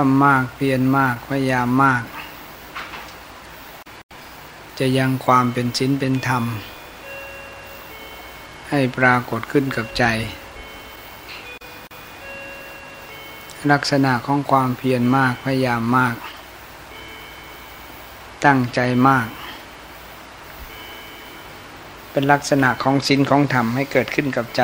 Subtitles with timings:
[0.00, 2.02] ทำมากเพียรมากพยายามมาก
[4.78, 6.44] จะยังความเป็นชิ้นเป็นธรรม
[8.70, 10.04] ให้ปรากฏขึ้นกับใจ
[13.70, 16.14] ลักษณะของความเพียรมากพยายามมาก
[18.44, 19.26] ตั้งใจมาก
[22.10, 24.62] เป็นลักษณะของศีลของธรรมให้เกิดขึ้นกับใจ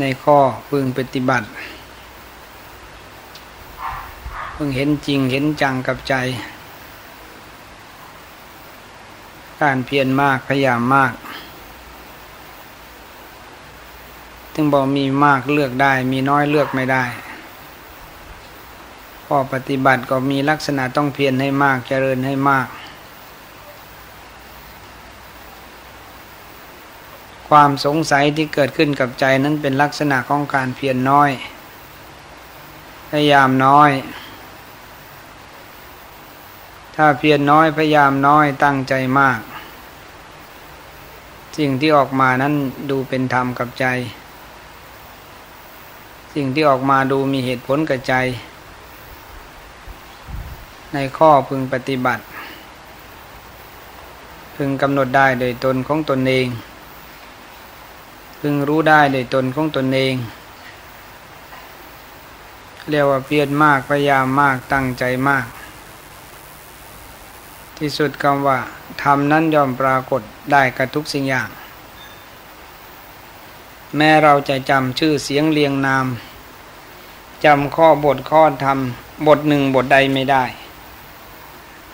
[0.00, 0.38] ในข้อ
[0.68, 1.46] พึงปฏิบัติ
[4.56, 6.14] พึงเห็นจริงเห็นจังกับใจ
[9.60, 11.12] การเพียรมากพยายามมาก
[14.54, 17.04] ถึงบอกมีมากเลือกได้ มีน้อยเลือกไม่ได้
[19.26, 22.66] พอปฏิบัติก็มีลักษณะต้องเพียรให้มากเจริญให้มาก
[27.50, 31.30] ความสงสัยที่เกิดขึ้นกับใจนั้นเป็นลักษณะของการเพียรนน้อย
[33.10, 33.90] พยายามน้อย
[36.96, 39.38] ถ้าเพียรนน้อยพยายามน้อยตั้งใจมาก
[41.58, 42.54] สิ่งที่ออกมานั้น
[42.90, 43.86] ดูเป็นธรรมกับใจ
[46.34, 48.14] สิ่งที่ออกมาดูมีเหตุผลกับใจ
[50.94, 52.22] ในข้อพึงปฏิบัติ
[54.56, 56.48] พึงกำหนดได้โดยตนของตนเอง
[58.44, 60.14] พึงรู้ได้โดยตนของตนเอง
[62.88, 65.46] เรียกว่าเพียรมากพยายามมากตั้งใจมาก
[67.78, 68.58] ที่สุดคำว่า
[69.02, 71.48] ทำนั้นยอมปรากฏได้กับทุกสิ่งอย่าง
[73.96, 76.06] แม้เราจะจำชื่อเสียงเรียงนาม
[77.44, 78.78] จำข้อบทข้อธรรม
[79.26, 80.44] บทหนึ่งบทใดไม่ได้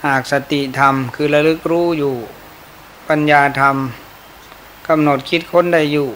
[0.05, 2.15] หากสติธรรมคือระลึกรู้อยู่
[3.07, 3.75] ปัญญาธรรม
[4.87, 6.09] กำหนดคิดค้นได้อยู่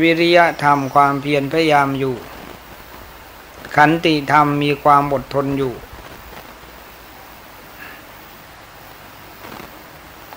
[0.00, 2.14] วิริยะธรรมความเพียรพยายามอยู่
[3.76, 5.72] ขันติธรรมมีความอดทนอยู่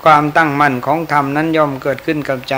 [0.03, 2.55] ความตั้งมั่นของธรรมนั้นย่อมเกิดขึ้นกับใจ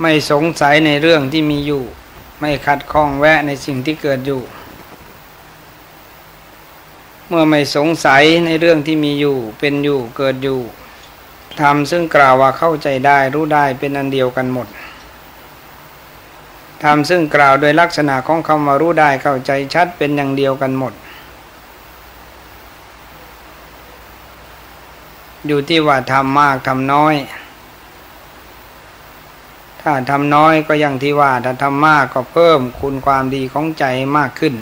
[0.00, 1.82] ไม่สงสัยในเรื่องที่มีอยู่
[2.40, 4.40] ไม่ขัดข้องแวะในสิ่งที่เกิดอยู่
[7.28, 10.60] เมื่อไม่สงสัยในเรื่องที่มีอยู่เป็นอยู่เกิดอยู่
[11.60, 14.66] ธรรมซึ่งกล่าวว่าเข้าใจได้รู้ได้เป็นอันเดียวกันหมด
[16.82, 20.92] ธรรมซึ่งกล่าวโดยลักษณะของคำว่ารู้ได้เข้าใจชัดเป็นอย่างเดียวกันหมด
[25.46, 27.14] อยู่ที่ว่าทำมากทำน้อย
[29.82, 33.84] ถ้าทำน้อยก็อย่างที่ว่าถ้าทำมากก็เพิ่มคุณความดีของใจ
[34.16, 34.54] มากขึ้น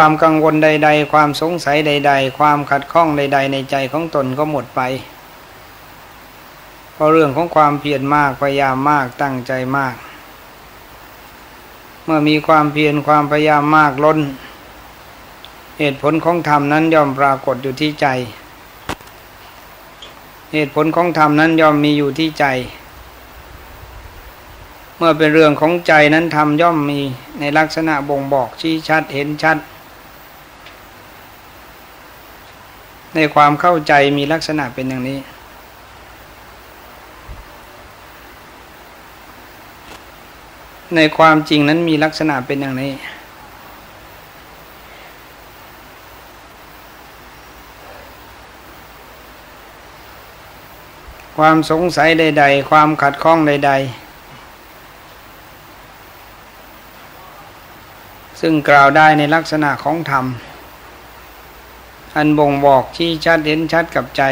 [0.00, 4.80] ความกังวลใด ๆ ความสงสัยใด ๆ ความขัดข้องใด ๆ ในใจของตนก็หมดไป
[6.92, 9.94] เพราะเรื่องของความเพียรมากพยายามมากตั้งใจมาก
[12.04, 14.20] เมื่อมีความเพียรความพยายามมากล้น
[15.78, 18.06] เหตุผลของธรรมนั้นย่อมปรากฏอยู่ที่ใจ
[20.52, 22.46] เหตุผลของธรรมนั้นย่อมมีอยู่ที่ใจ
[24.96, 27.00] เมื่อเป็นเรื่องของใจนั้นธรรมย่อมมี
[27.38, 29.58] ในลักษณะบ่งบอกชี้ชัดเห็นชัด
[33.16, 35.18] ในความเข้าใจมีลักษณะเป็นอย่างนี้
[40.94, 42.92] ในความจริงนั้นมีลักษณะเป็นอย่างนี้
[51.36, 54.06] ความสงสัยใด ๆ ความขัดข้องใด ๆ
[58.40, 60.26] ซึ่งกล่าวได้ในลักษณะของธรรม
[62.16, 64.22] อันบ่งบอกที่ชัดเห็นชัดกับใจ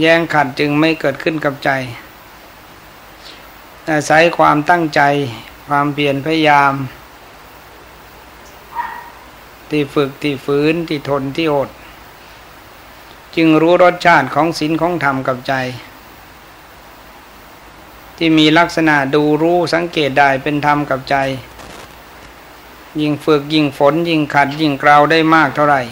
[0.00, 1.70] แย้งขัดจึงไม่เกิดขึ้นกับใจ
[3.90, 5.00] อาศัยความตั้งใจ
[5.68, 6.74] ความเปลี่ยนพยายาม
[9.70, 11.70] ที่ฝึกที่ฝืนที่ทนที่อด
[13.36, 15.54] จึงรู้รสชาติของศีลของธรรมกับใจ
[18.16, 21.16] ที่มีลักษณะดูรู้สังเกตได้เป็นธรรมกับใจ
[23.00, 25.82] ยิ่งฝึกยิ่งฝน ยิ่งขัด ยิ่งกราวได้มากเท่าไหร่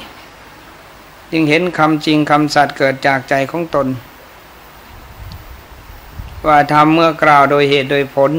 [1.33, 3.89] ยิ่งเห็นคำจริงคำสัตย์เกิดจากใจของตน
[6.47, 8.33] ว่าทำเมื่อกล่าวโดยเหตุโดยผล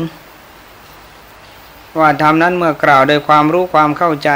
[2.00, 4.32] ว่าทำนั้นเมื่อกล่าวโดยความรู้ความเข้าใจ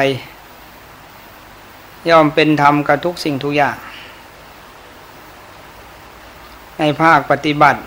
[2.09, 3.75] ย่อมเป็นธรรมกับทุกสิ่งทุกอย่าง
[6.77, 7.81] ในภาคปฏิบัติ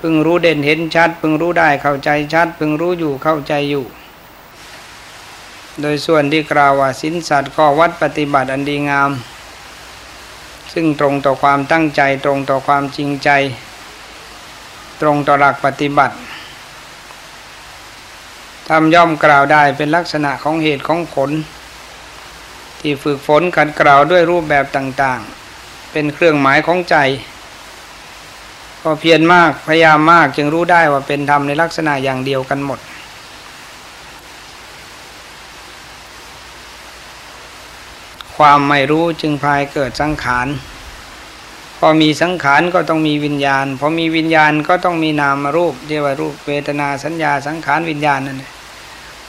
[0.00, 3.84] พึงรู้เด่นเห็นชัด พึงรู้ได้เข้าใจชัด พึงรู้อยู่เข้าใจอยู่
[5.80, 9.10] โดยส่วนที่กล่าวว่าสินสัตว์ก็วัดปฏิบัติอันดีงาม
[10.72, 13.30] ซึ่งตรงต่อความตั้งใจตรงต่อความจริงใจ
[15.00, 16.14] ตรงต่อหลักปฏิบัติ
[18.68, 21.30] ทำย่อมกล่าวได้เป็นลักษณะของเหตุของผล
[22.80, 26.96] ที่ฝึกฝนขัดกล่าวด้วยรูปแบบต่างๆ เป็นเครื่องหมายของใจ
[28.80, 32.78] พอเพียรมากพยายามมากจึงรู้ได้ว่าเป็นธรรมในลักษณะอย่างเดียวกันหมด
[38.44, 40.48] ความไม่รู้จึงพายเกิดสังขาร
[41.78, 48.52] พอมีสังขารก็ต้องมีวิญญาณ พอมีวิญญาณก็ต้องมีนามรูปเรียกว่ารูปเวทนาสัญญาสังขารวิญญาณนั่นเอง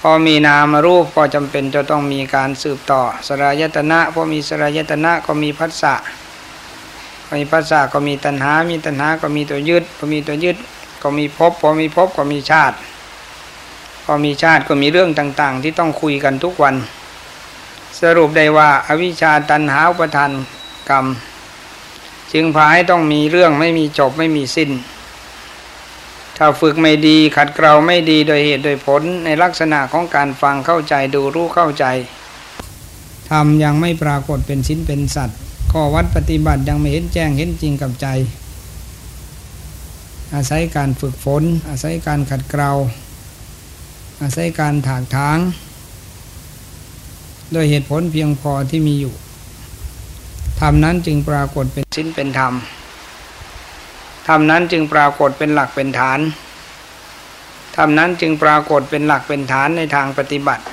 [0.01, 5.95] พอมีนามรูปก็จำเป็นจะต้องมีการสืบต่อสลายตนะพอมีสลายตนะก็มีพัสสะ
[7.39, 10.57] มีภาษาก็มีตัณหา มีตัณหาก็มีตัวยึดพอมีตัวยึด
[11.01, 12.75] ก็มีภพพอมีภพก็มีชาติ
[14.05, 16.77] พอมีชาติก็มีเรื่องต่างๆ ที่ต้องคุยกันทุกวัน
[18.03, 20.31] สรุปได้ว่าอาวิชชาตัณหาอุปทาน
[20.89, 21.05] กรรม
[22.33, 24.69] จึงพาให้ต้องมีเรื่องไม่มีจบไม่มีสิ้น
[26.37, 31.85] ถ้าฝึกไม่ดีขัดเกลาไม่ดีโดยเหตุโดยผลในลักษณะของการฟังเข้าใจดูรู้เข้าใจ
[33.29, 35.37] ทำยังไม่ปรากฏเป็นชิ้นเป็นสัตว์
[35.71, 38.07] ข้อวัดปฏิบัติยังไม่เห็นแจ้งเห็นจริงกับใจ
[40.35, 42.71] อาศัยการฝึกฝน อาศัยการขัดเกลา
[44.21, 49.13] อาศัยการถากถางโดยเหตุผลเพียงพอที่มีอยู่
[50.61, 52.53] ธรรมนั้นจึงปรากฏเป็นชิ้นเป็นธรรม
[54.27, 56.19] ธรรมนั้นจึงปรากฏเป็นหลักเป็นฐาน
[57.77, 60.63] ธรรมนั้นจึงปรากฏเป็นหลักเป็นฐานในทางปฏิบัติ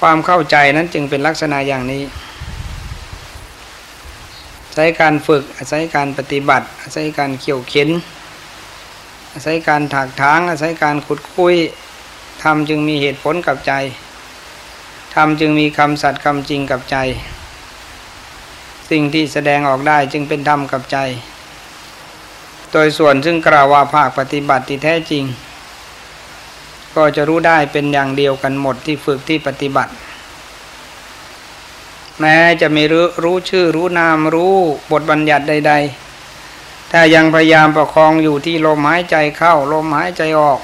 [0.00, 2.02] ความเข้าใจนั้นจึงเป็นลักษณะอย่างนี้
[4.66, 7.90] อาศัยการฝึกอาศัยการปฏิบัติ อาศัยการเขี่ยวเข็น
[9.32, 11.54] อาศัยการถากถางอาศัยการขุดคุย
[12.42, 13.72] ทำจึงมีเหตุผลกับใจ
[15.14, 16.96] ทำจึงมีคำสัตย์คำจริงกับใจ
[18.90, 20.98] สิ่งที่แสดงออกได้จึงเป็นธรรมกับใจ
[22.72, 25.24] โดยส่วนซึ่งกล่าวว่าภาคปฏิบัติที่แท้จริง
[26.96, 29.92] ก็จะรู้ได้เป็นอย่างเดียวกันหมดที่ฝึกที่ปฏิบัติ
[32.20, 34.56] แม้จะไม่รู้รู้ชื่อรู้นามรู้
[34.90, 35.72] บทบัญญัติใด
[36.32, 40.60] ๆ ถ้ายังพยายามประคองอยู่ที่ลมหายใจเข้าลมหายใจออก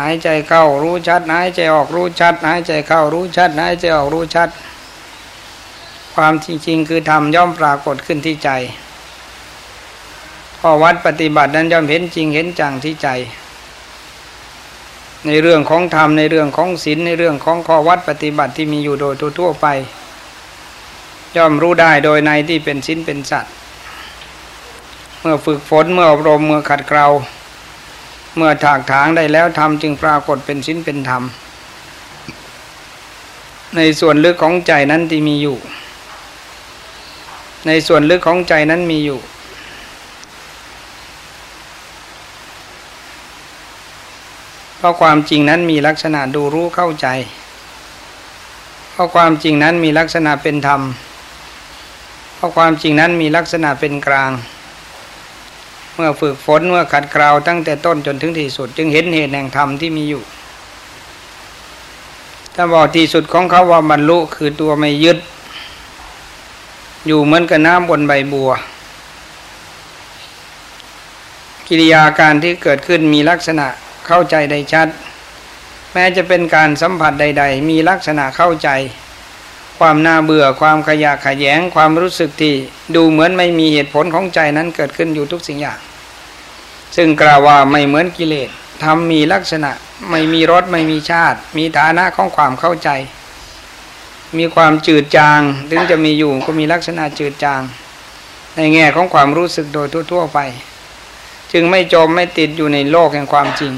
[0.00, 4.48] หายใจเข้ารู้ชัด หายใจออกรู้ชัด หายใจเข้ารู้ชัด หายใจออกรู้ชัด
[6.14, 8.50] ความจริง ๆ คือธรรมย่อมปรากฏขึ้นที่ใจ
[10.58, 13.08] พอวัดปฏิบัตินั้นย่อมเห็นจริงเห็นจังที่ใจ
[15.26, 19.66] ในเรื่องของธรรมในเรื่องของศีลในเรื่องของข้อวัดปฏิบัติที่มีอยู่โดยทั่วไป
[21.36, 23.52] ย่อมรู้ได้โดยในที่เป็นชิ้นเป็นสัตว์
[25.20, 27.06] เมื่อฝึกฝนเมื่ออบรมเมื่อขัดเกลา
[28.36, 31.22] เมื่อถากถางได้แล้วทำจึงปรากฏเป็นชิ้นเป็นธรรม
[33.76, 35.56] ในส่วนลึกของใจนั้นที่มีอยู่
[37.66, 39.20] ในส่วนลึกของใจนั้นมีอยู่
[44.76, 47.06] เพราะความจริงนั้นมีลักษณะดูรู้เข้าใจ
[48.92, 50.80] เพราะความจริงนั้นมีลักษณะเป็นธรรม
[52.36, 60.22] เพราะความจริงนั้นมีลักษณะเป็นกลางเมื่อฝึกฝนเมื่อขัดเกลาตั้งแต่ต้นจนถึงที่สุด จึงเห็นเหตุแห่งธรรมที่มีอยู่
[62.54, 65.18] ถ้าบอกที่สุดของเขาว่าบรรลุคือตัวไม่ยึด
[67.06, 68.50] อยู่เหมือนกับน้ำบนใบบัว
[71.68, 73.66] กิริยาการที่เกิดขึ้นมีลักษณะ
[74.06, 74.88] เข้าใจได้ชัด
[75.92, 78.68] แม้จะเป็นการสัมผัสใด ๆ มีลักษณะเข้าใจ
[79.78, 82.54] ความน่าเบื่อความขยะขยงความรู้สึกที่
[82.94, 85.78] ดูเหมือนไม่มีเหตุผลของใจนั้นเกิดขึ้นอยู่ทุกสิ่งอย่าง
[86.96, 88.50] ซึ่งกล่าวว่าไม่เหมือนกิเลส
[88.82, 89.70] ทำมีลักษณะ
[90.10, 92.88] ไม่มีรสไม่มีชาติ มีฐานะของความเข้าใจ
[94.38, 97.62] มีความจืดจางถึงจะมีอยู่ก็มีลักษณะจืดจาง
[98.56, 100.38] ในแง่ของความรู้สึกโดยทั่ว ๆ ไป
[101.52, 103.72] จึงไม่จมไม่ติดอยู่ในโลกแห่งความจริง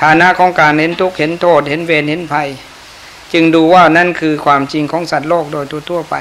[0.00, 2.48] ฐานะของการเห็นทุกข์เห็นโทษ เห็นเวรเห็นภัย
[3.32, 6.16] จึงดูว่านั่นคือความจริงของสัตว์โลกโดยทั่วไป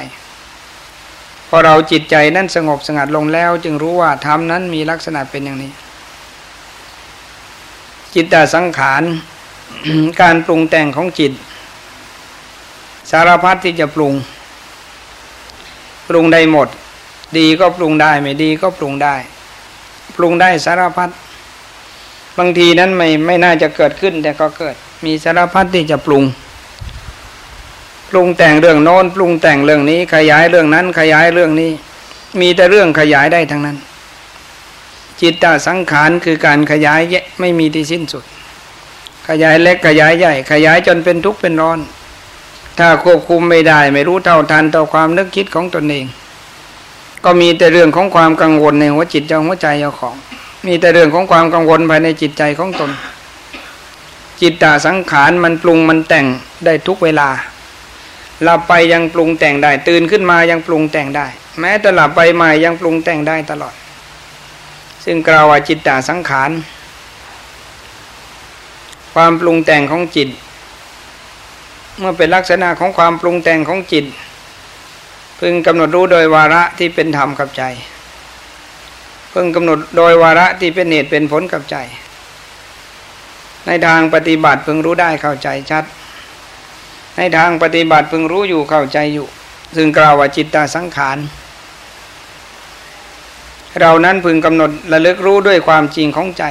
[1.50, 5.71] พอเราจิตใจนั้นสงบสงัดลงแล้ว จึงรู้ว่าธรรมนั้นมีลักษณะเป็นอย่างนี้
[8.13, 9.03] จิตตสังขาร
[10.22, 11.34] การปรุงแต่งของจิต
[13.12, 14.13] สารพัดที่จะปรุง
[16.10, 16.67] ปรุงได้หมด
[17.38, 19.15] ดีก็ปรุงได้ไม่ดีก็ปรุงได้
[20.17, 21.10] ปรุงได้สารพัด
[22.38, 26.24] บางทีนั้นไม่ไม่น่าจะเกิดขึ้นแต่ก็เกิด มีสารพัดที่จะปรุง
[28.10, 31.72] ปรุงแต่งเรื่องโน้นปรุงแต่งเรื่องนี้ ขยายเรื่องนั้นขยายเรื่องนี้
[32.39, 33.77] มีแต่เรื่องขยายได้ทั้งนั้น
[35.22, 38.24] จิตตสังขารคือการขยายแยะไม่มีที่สิ้นสุด
[39.29, 41.79] ขยายเล็กขยายใหญ่ ขยายจนเป็นทุกข์เป็นร้อน
[42.79, 46.05] ถ้าควบคุมไม่ได้ไม่รู้เท่าทันต่อความนึกคิดของตนเอง
[47.24, 50.15] ก็มีแต่เรื่องของความกังวลในหัวจิตเจ้าหัวใจเจ้าของ
[50.67, 52.91] มีแต่เรื่องของความกังวลภายในจิตใจของตน
[54.41, 56.25] จิตตาสังขารมันปรุงมันแต่ง
[56.65, 57.29] ได้ทุกเวลา
[58.43, 61.27] หลับไปยังปรุงแต่งได้ ตื่นขึ้นมายังปรุงแต่งได้
[61.60, 63.74] แม้แต่หลับไปใหม่ยังปรุงแต่งได้ตลอด
[65.03, 66.51] ซึ่งกล่าวว่าจิตตาสังขาร
[69.13, 70.29] ความปรุงแต่งของจิต
[72.00, 74.05] เมื่อเป็นลักษณะของความปรุงแต่งของจิต
[75.39, 77.63] พึงกำหนดรู้โดยวาระที่เป็นธรรมกับใจ
[79.33, 81.77] พึงกำหนดโดยวาระที่เป็นเหตุเป็นผลกับใจ
[83.67, 85.83] ในทางปฏิบัติพึงรู้ได้เข้าใจชัด
[87.17, 89.27] ในทางปฏิบัติพึงรู้อยู่เข้าใจอยู่
[89.75, 91.17] ซึ่งกล่าวว่าจิตตาสังขาร
[93.80, 96.44] เรานั้นพึงกำหนดระลึกรู้ด้วยความจริงของใจ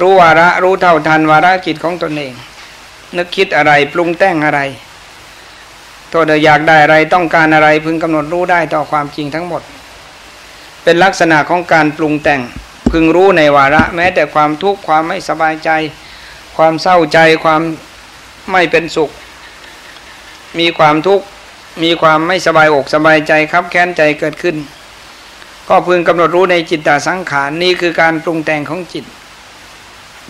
[0.00, 2.32] รู้วาระรู้เท่าทันวาระจิตของตนเอง
[3.16, 4.60] นึกคิดอะไรปรุงแต่งอะไร
[6.12, 9.62] ตัวเดอยากได้อะไรต้องการอะไรพึงกำหนดรู้ได้ต่อความจริงทั้งหมด
[10.82, 12.40] เป็นลักษณะของการปรุงแต่ง
[12.90, 15.70] พึงรู้ในวาระแม้แต่ความทุกข์ความไม่สบายใจ
[16.56, 17.62] ความเศร้าใจความ
[18.52, 19.10] ไม่เป็นสุข
[20.58, 21.24] มีความทุกข์
[21.82, 24.56] มีความไม่สบายอกสบายใจครับแค้นใจเกิดขึ้น
[25.68, 29.04] ก็พึงกำหนดรู้ในจิตตสังขารนี่คือการปรุงแต่งของจิต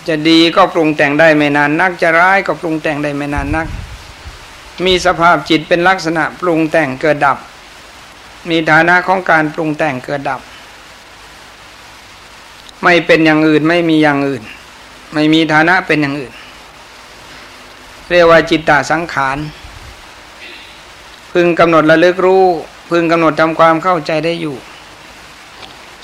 [0.07, 3.67] จะดีก็ปรุงแต่งได้ไม่นานนัก จะร้ายก็ปรุงแต่งได้ไม่นานนัก
[4.85, 7.37] มีสภาพจิตเป็นลักษณะปรุงแต่งเกิดดับ
[8.49, 10.41] มีฐานะของการปรุงแต่งเกิดดับ
[12.83, 14.43] ไม่เป็นอย่างอื่นไม่มีอย่างอื่น
[15.13, 16.33] ไม่มีฐานะเป็นอย่างอื่น
[18.11, 19.37] เรียกว่าจิตตสังขาร
[21.31, 22.45] พึงกำหนดระลึกรู้
[22.89, 24.55] พึงกำหนดทำความเข้าใจได้อยู่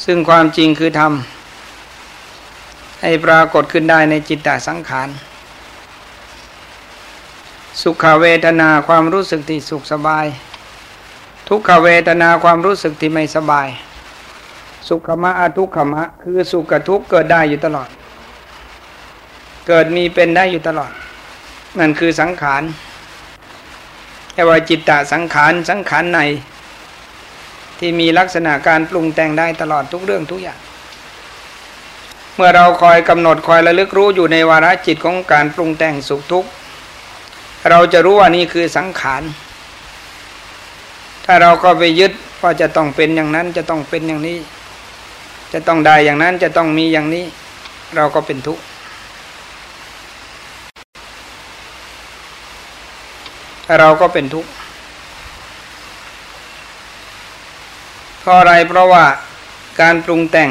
[0.06, 5.10] ซึ่งความจริงคือทำให้ปรากฏขึ้นได้ในจิตตสังขาร
[7.82, 10.26] สุขเวทนาความรู้สึกที่สุขสบาย
[11.50, 13.68] ทุกขเวทนาความรู้สึกที่ไม่สบาย
[14.88, 17.90] สุขมะอทุกขมะ คือสุขกับทุกข์เกิดได้อยู่ตลอด
[19.68, 20.92] เกิดมีเป็นได้อยู่ตลอด
[21.80, 22.64] นั่นคือสังขาร
[24.34, 26.20] แต่ว่าจิตตสังขารสังขารใน
[27.80, 30.60] ที่มีลักษณะการปรุงแต่งได้ตลอดทุกเรื่องทุกอย่าง
[32.36, 36.50] เมื่อเราคอยกำหนดคอยระลึกรู้อยู่ในวาระจิตของการปรุงแต่งสุขทุกข์
[37.70, 39.22] เราจะรู้ว่านี่คือสังขาร
[41.26, 44.38] ถ้าเราก็ไปยึดว่าจะต้องเป็นอย่างนั้นจะต้องเป็นอย่างนี้
[45.54, 47.26] จะต้องได้อย่างนั้นจะต้องมีอย่างนี้
[47.96, 48.64] เราก็เป็นทุกข์
[53.80, 54.50] เราก็เป็นทุกข์
[58.20, 59.06] เพราะอะไรเพราะว่า
[59.82, 60.50] การปรุงแต่ง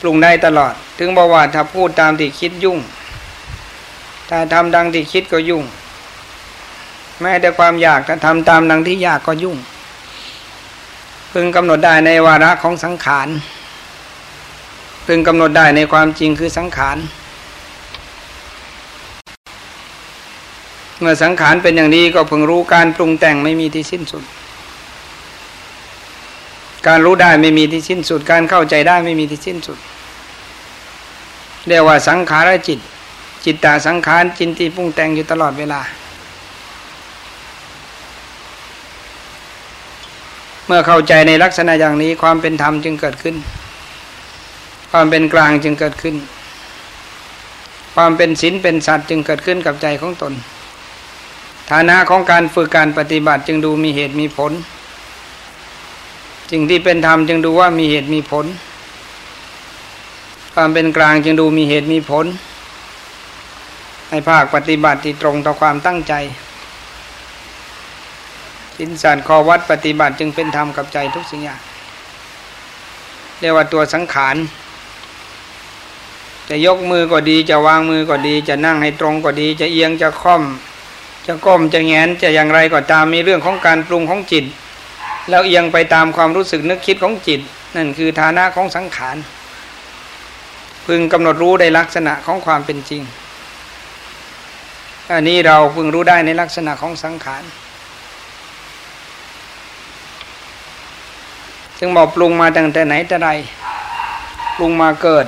[0.00, 2.78] ปรุงได้ตลอด ถึงบอกว่าถ้าพูดตามที่คิดยุ่ง
[4.28, 5.64] ถ้าทำดังที่คิดก็ยุ่ง
[7.20, 9.56] แม้แต่ความอยากถ้าทำตามดังที่อยากก็ยุ่ง
[11.32, 13.28] พึงกำหนดได้ในวาระของสังขาร
[15.06, 16.96] พึงกำหนดได้ในความจริงคือสังขาร
[21.00, 24.24] เมื่อสังขารเป็นอย่างนี้ก็พึงรู้การปรุงแต่งไม่มีที่สิ้นสุด
[26.86, 29.78] การรู้ได้ไม่มีที่สิ้นสุด การเข้าใจได้ไม่มีที่สิ้นสุด
[31.68, 32.78] เรียกว่าสังขารจิต
[33.44, 35.80] จิตตาสังขารจินที่ปรุงแต่งอยู่ตลอดเวลา
[40.66, 43.36] เมื่อเข้าใจในลักษณะอย่างนี้ความเป็นธรรมจึงเกิดขึ้น
[44.90, 46.16] ความเป็นกลางจึงเกิดขึ้น
[47.94, 50.32] ความเป็นศีลเป็นสัตว์จึงเกิดขึ้นกับใจของตน
[51.70, 54.52] ฐานะของการฝึกการปฏิบัติจึงดูมีเหตุมีผล
[56.50, 58.46] สิ่งที่เป็นธรรมจึงดูว่ามีเหตุมีผล
[60.54, 62.26] ความเป็นกลางจึงดูมีเหตุมีผล
[64.10, 66.14] ในภาคปฏิบัติที่ตรงต่อความตั้งใจ
[68.76, 71.60] สินสารคอวัดปฏิบัติจึงเป็นธรรมกับใจทุกสิ่งอย่าง
[73.40, 74.36] เรียกว่าตัวสังขาร
[76.48, 80.42] จะยกมือก็ดีจะวางมือก็ดี จะนั่งให้ตรงก็ดี จะเอียงจะค่อม
[81.26, 84.44] จะก้มจะแงนจะอย่างไรก็ตามมีเรื่องของการปรุงของจิต
[85.30, 87.40] แล้วเอียงไปตามความรู้สึกนึกคิดของจิต
[87.76, 89.16] นั่นคือฐานะของสังขาร
[90.86, 93.02] พึงกำหนดรู้ในลักษณะของความเป็นจริง
[95.12, 97.42] อันนี้เราพึงรู้ได้ในลักษณะของสังขาร
[101.78, 103.30] จึงบอกปรุงมาตั้งแต่ไหนแต่ไร
[104.56, 105.26] ปรุงมาเกิด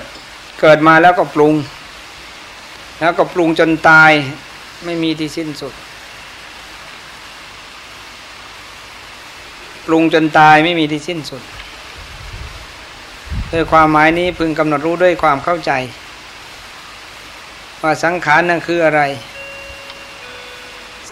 [0.61, 1.55] เกิดมาแล้วก็ปรุง
[3.01, 4.13] แล้วก็ปรุงจนตาย
[4.85, 5.73] ไม่มีที่สิ้นสุด
[9.87, 11.43] ปรุงจนตายไม่มีที่สิ้นสุด
[13.51, 15.73] โดยความหมายนี้พึงกำหนดรู้ด้วยความเข้าใจ
[17.83, 19.03] ว่าสังขารนั่นคืออะไร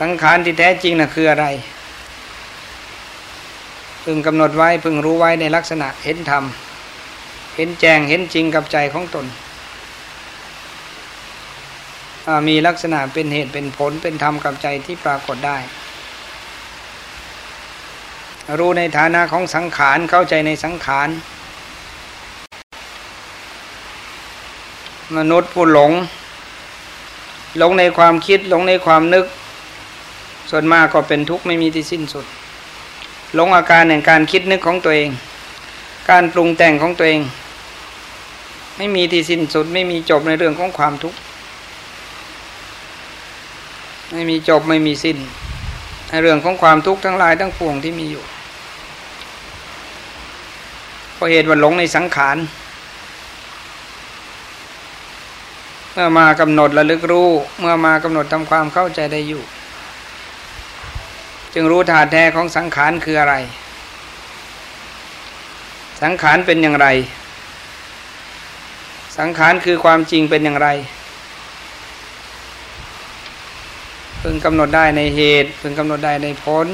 [0.00, 1.46] สังขารที่แท้จริงน่ะคืออะไร
[4.04, 6.44] พึงกำหนดไว้พึงรู้ไว้ในลักษณะเห็นธรรม
[7.56, 9.26] เห็นแจงเห็นจริงกับใจของตน
[12.48, 15.58] มีลักษณะเป็นเหตุเป็นผลเป็นธรรมกับใจที่ปรากฏได้
[18.58, 21.08] รู้ในฐานะของสังขารเข้าใจในสังขาร
[25.16, 25.92] มนุษย์ผู้หลง
[27.58, 29.26] หลงในความคิดหลงในความนึก
[30.50, 32.26] ส่วนมากก็เป็นทุกข์ไม่มีที่สิ้นสุด
[33.34, 35.10] หลงอาการแห่งการคิดนึกของตัวเอง
[36.10, 37.20] การปรุงแต่งของตัวเอง
[38.76, 41.18] ไม่มีที่สิ้นสุด ไม่มีจบในเรื่องของความทุกข์
[44.12, 45.18] ไม่มีจบไม่มีสิ้น
[46.10, 48.24] ในเรื่องของความทุกข์ทั้งหลายทั้งปวงที่มีอยู่
[51.24, 52.36] พราะเหตุว่าหลงในสังขาร
[55.92, 57.28] เมื่อมากำหนดระลึกรู้
[57.60, 59.42] เมื่อมากำหนดทำความเข้าใจได้อยู่
[61.54, 63.34] จึงรู้ธาตุแท้ของสังขารคืออะไร
[66.02, 66.86] สังขารเป็นอย่างไร
[69.18, 70.68] สังขารคือความจริงเป็นอย่างไร
[74.22, 76.66] พึงกำหนดได้ในเหตุพึงกำหนดได้ในผล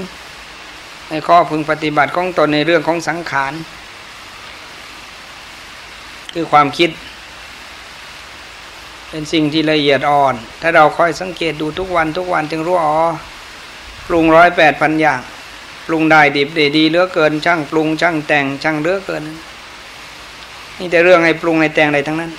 [1.09, 3.55] ในข้อพึงปฏิบัติของตนในเรื่องของสังขาร
[6.35, 6.91] คือความคิด
[9.11, 12.97] เป็นสิ่งที่ละเอียดอ่อน ถ้าเราคอยสังเกตดูทุกวันทุกวันจึงรู้อ๋อ
[14.09, 15.21] ปรุงร้อยแปดพันอย่าง
[15.87, 19.25] ปรุงได้ดิบได้ดีเลือเกิน ช่างปรุงช่างแต่งช่างเลือเกิน
[20.79, 22.33] นี่แต่เรื่องให้ปรุงให้แต่งอะไรทั้งนั้น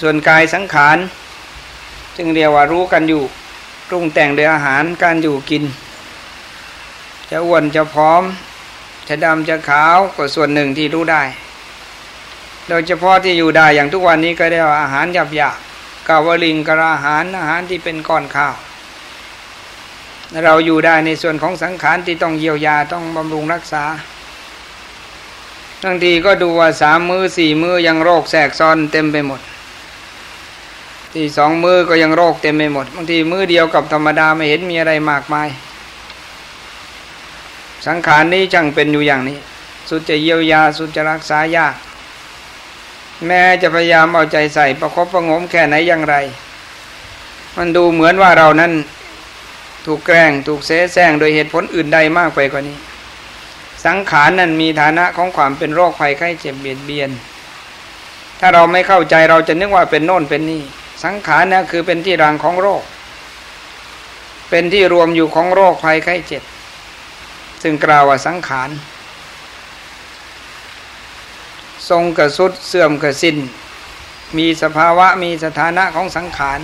[0.00, 0.98] ส่วนกายสังขาร
[2.16, 3.22] จึงเรียกว่ารู้กันอยู่
[3.88, 5.64] ปรุงแต่งโดยอาหารการอยู่กิน
[7.30, 8.22] จะอ้วนจะพร้อม
[9.08, 11.22] จะดำจะขาวก็ส่วนหนึ่งที่รู้ได้
[12.70, 15.56] โดยเฉพาะที่อยู่ได้อย่างทุกวันนี้ก็ได้ว่าอาหารหยาบหยาบ
[16.08, 18.54] กาวลิงกระอาหารอาหารที่เป็นก้อนข้าว
[20.44, 23.84] เราอยู่ได้ในส่วนของสังขารที่ต้องเยียวยาต้องบำรุงรักษา
[25.84, 29.40] บางทีก็ดูว่าสามมือสี่มือยังโรคแทรกซ้อนเต็มไปหมด
[31.14, 35.48] ที่สองมือก็ยังโรคเต็มไปหมดบางทีมือเดียวกับธรรมดาไม่เห็นมีอะไรมากมาย
[37.86, 39.38] สังขารนี้จังเป็นอยู่อย่างนี้
[39.88, 41.74] สุดจะเยียวยาสุดจะรักษายาก
[43.26, 46.16] แม้จะพยายามเอาใจใส่ประคบประงมแค่ไหนอย่างไร
[47.56, 48.72] มันดูเหมือนว่าเรานั้น
[49.86, 52.76] ถูกแกล้งถูกเสแสร้งโดยเหตุผลอื่นใดมากไปกว่านี้
[53.84, 57.10] สังขารนั้นมีฐานะของความเป็นโรคภัยไข้เจ็บเบียดเบียน
[58.40, 60.62] ถ้าเราไม่เข้าใจเราจะนึกว่าเป็นโน่นเป็นนี่
[61.04, 62.82] สังขารนะคือเป็นที่รังของโรค
[64.50, 66.42] เป็นที่รวมอยู่ของโรคภัยไข้เจ็บ
[67.62, 68.68] ซึ่งกล่าวว่าสังขาร
[71.90, 73.36] ทรงกระสุดเสื่อมกระสิน
[74.36, 76.60] มีสภาวะมีสถานะของสังขาร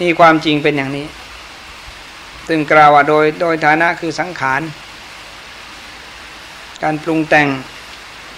[0.00, 1.06] นี่ความจริงเป็นอย่างนี้
[2.48, 4.62] ซึ่งกล่าวว่าโดยโดยฐานะคือสังขาร
[6.82, 7.48] การปรุงแต่ง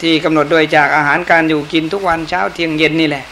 [0.00, 3.24] ที่กำหนดโดยจากอาหารการอยู่กินทุกวันเช้าเที่ยงเย็นนี่แหละ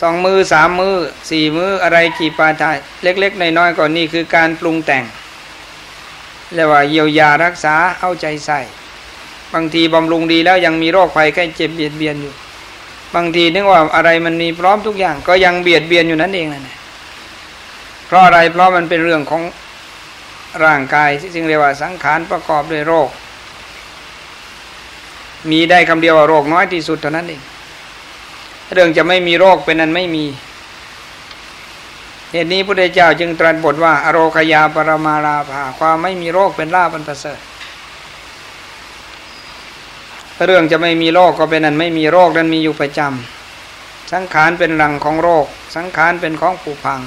[0.00, 0.96] สองมือสามมือ
[1.30, 5.04] สี่มืออะไรกี่ปาทายเล็กๆน้อยๆก่อนนี่คือการปรุงแต่ง
[6.54, 8.60] เรียกว่าเยียวยารักษาเอาใจใส่
[9.54, 12.32] บางทีบำรุงดีแล้วยังมีโรคภัยแค่เจ็บเบียดเบียนอยู่
[13.14, 16.76] บางทีนึกว่าอะไรมันมีพร้อมทุกอย่าง ก็ยังเบียดเบียนอยู่นั่นเองนั่นแหละ
[18.06, 19.42] เพราะอะไรเพราะมันเป็นเรื่องของ
[20.64, 23.08] ร่างกายที่จึงเรียกว่าสังขารประกอบด้วยโรค
[25.50, 27.42] มีได้คำเดียวว่าโรคน้อยที่สุดเท่านั้นเอง
[28.72, 30.24] เรื่องจะไม่มีโรคเป็นนั้นไม่มี
[32.32, 37.38] เหตุนี้พระพุทธเจ้าจึงตรัสบทว่า อโรคยาปรมาราภาความไม่มีโรคเป็นลาบันประเสริฐ
[40.44, 45.46] เรื่องจะไม่มีโรคก็เป็นนั้นไม่มีโรคนั้นมีอยู่ประจำสังขารเป็นหลังของโรค
[45.76, 47.00] สังขารเป็นของผูพัง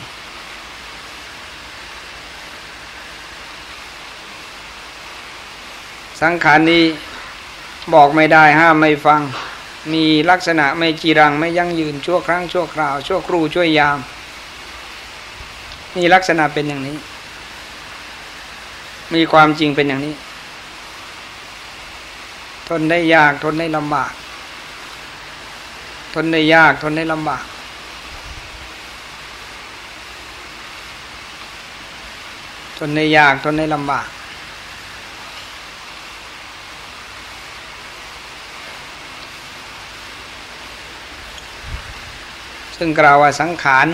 [6.22, 6.84] สังขารนี้
[7.94, 9.22] บอกไม่ได้ห้ามไม่ฟัง
[9.94, 14.00] มีลักษณะไม่จีรังไม่ยั่งยืนชั่วครั้งชั่วคราว ชั่วครู่ชั่วยาม
[15.98, 16.98] มีลักษณะเป็นอย่างนี้
[19.14, 20.14] มีความจริงเป็นอย่างนี้
[22.70, 24.12] ทนได้ยากทนได้ลำบาก
[26.14, 27.46] ทนได้ยากทนได้ลำบาก
[32.78, 34.08] ทนได้ยากทนได้ลำบาก
[42.78, 43.88] ซึ่งกล่าวว่าสังขาร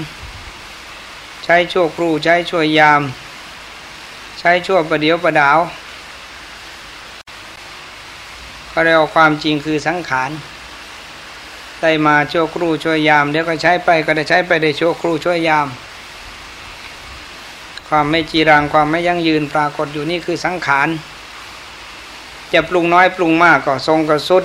[1.44, 3.02] ใช้ชั่วครูใช้ชั่วยาม
[4.40, 5.60] ใช้ชั่วประเดียวประดาว
[8.78, 10.32] ก็เรียกว่าความจริงคือสังขาร
[11.82, 15.68] ได้มาชั่วครูชั่วยามเดี๋ยวก็ใช้ไปก็ได้ใช้ไปได้ชั่วครูชั่วยาม
[17.88, 20.88] ความไม่จีรังความไม่ยั่งยืนปรากฏอยู่นี่คือสังขาร
[22.54, 24.44] จะปรุงน้อยปรุงมากก็ทรงก็สุด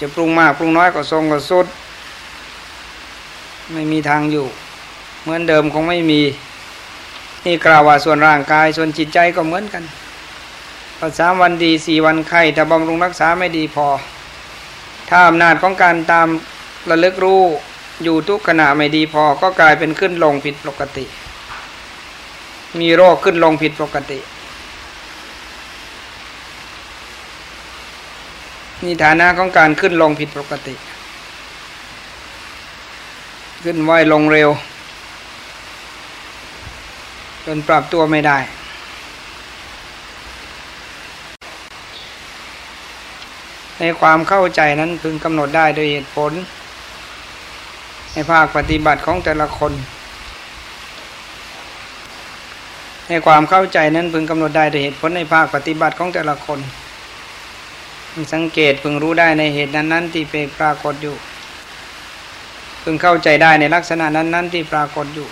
[0.00, 1.66] จะปรุงมากปรุงน้อยก็ทรงก็สุด
[3.72, 4.46] ไม่มีทางอยู่
[5.22, 6.20] เหมือนเดิมคงไม่มี
[7.44, 9.84] นี่กล่าวว่าส่วนร่างกายส่วนจิตใจก็เหมือนกัน
[11.18, 13.86] สามวันดีสี่วันไข้ถ้าบำรุงรักษาไม่ดีพอ
[15.08, 16.28] ถ้าอำนาจของการตาม
[16.90, 17.42] ระลึกรู้
[18.02, 21.04] อยู่ทุกขณะไม่ดีพอก็กลายเป็นขึ้นลงผิดปกติ
[22.80, 24.18] มีโรคขึ้นลงผิดปกติ
[28.84, 30.74] นี่ฐานะของการขึ้นลงผิดปกติ
[33.64, 34.50] ขึ้นไหวลงเร็ว
[37.44, 38.38] จนปรับตัวไม่ได้
[43.80, 46.32] ในความเข้าใจนั้นพึงกำหนดได้โดยเหตุผล
[48.12, 49.72] ในภาคปฏิบัติของแต่ละคน
[53.08, 56.58] ในความเข้าใจนั้นพึงกำหนดได้โดยเหตุผลในภาคปฏิบัติของแต่ละคน
[58.34, 61.16] สังเกตพึงรู้ได้ในเหตุนั้น ๆ ที่เป็นปรากฏอยู่
[62.82, 65.28] พึงเข้าใจได้ในลักษณะนั้น ๆ ที่ปรากฏอยู่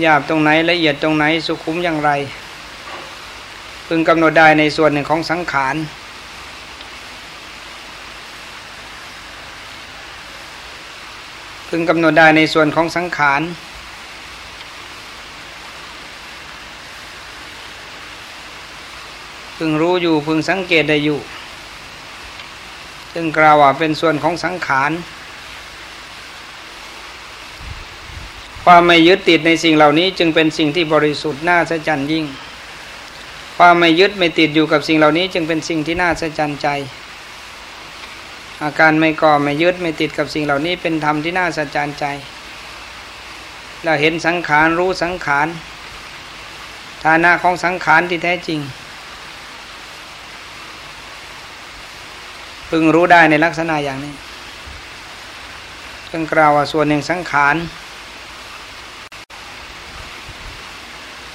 [0.00, 2.10] หยาบตรงไหนละเอียดตรงไหนสุขุมอย่างไร
[3.88, 5.74] พึงกำหนดได้ในส่วนหนึ่งของสังขาร
[11.76, 13.42] พึงกำหนดได้ในส่วนของสังขาร
[19.56, 21.18] พึงรู้อยู่พึงสังเกตได้อยู่
[23.12, 24.90] ซึ่งกล่าวว่าเป็นส่วนของสังขาร
[28.64, 32.24] ความไม่ยึดติดในสิ่งเหล่านี้จึงเป็นสิ่งที่บริสุทธิ์น่าสะใจยิ่ง
[33.56, 36.68] ความไม่ยึดไม่ติดอยู่กับสิ่งเหล่านี้จึงเป็นสิ่งที่น่าสะใจใจ
[38.62, 42.04] อาการไม่ก่อไม่ยึดไม่ติดกับสิ่งเหล่านี้เป็นธรรมที่น่าสะใจใจ
[43.84, 45.48] เราเห็นสังขารรู้สังขาร
[47.04, 48.60] ฐานะของสังขารที่แท้จริง
[52.70, 54.12] พึงรู้ได้ในลักษณะอย่างนี้
[56.10, 57.56] จึงกล่าวว่าส่วนหนึ่งสังขาร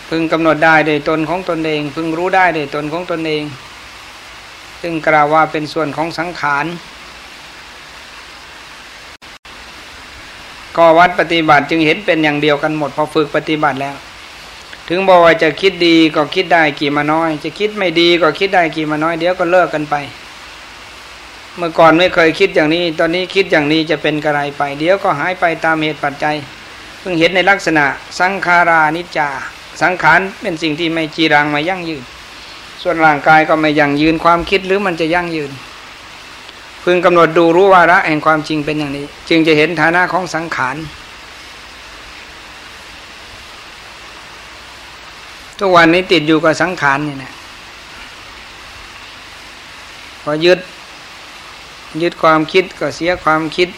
[0.10, 3.44] พึงกำหนดได้โดยตนของตนเอง พึงรู้ได้โดยตนของตนเอง
[4.82, 6.66] ซึ่งกล่าวว่าเป็นส่วนของสังขาร
[10.78, 13.96] ก็วัดปฏิบัติจึงเห็นเป็นอย่างเดียวกันหมดพอฝึกปฏิบัติแล้ว
[14.90, 19.96] ถึงบอกว่าจะคิดดีก็คิดได้กี่มาน้อย จะคิดไม่ดีก็คิดได้กี่มาน้อยเดี๋ยวก็เลิกกันไป
[21.58, 26.36] เมื่อก่อนไม่เคยคิดอย่างนี้ ตอนนี้คิดอย่างนี้จะเป็นกระไรไป เดี๋ยวก็หายไปตามเหตุปัจจัย
[27.00, 27.86] เพิ่งเห็นในลักษณะ
[28.20, 29.30] สังขารานิจจา
[29.82, 32.04] สังขารเป็นสิ่งที่ไม่จีรังไม่ยั่งยืน
[32.82, 35.52] ส่วนร่างกายก็ไม่ยั่งยืนความคิดหรือมันจะยั่งยืน
[36.84, 40.76] พึงกำหนดดูรู้วาระแห่งความจริงเป็นอย่างนี้ จึงจะเห็นฐานะของสังขาร
[45.60, 47.34] ทุกวันนี้ติดอยู่กับสังขารนี่นะ
[50.24, 50.60] พอยึด
[52.02, 53.70] ยึดความคิดก็เสียความคิด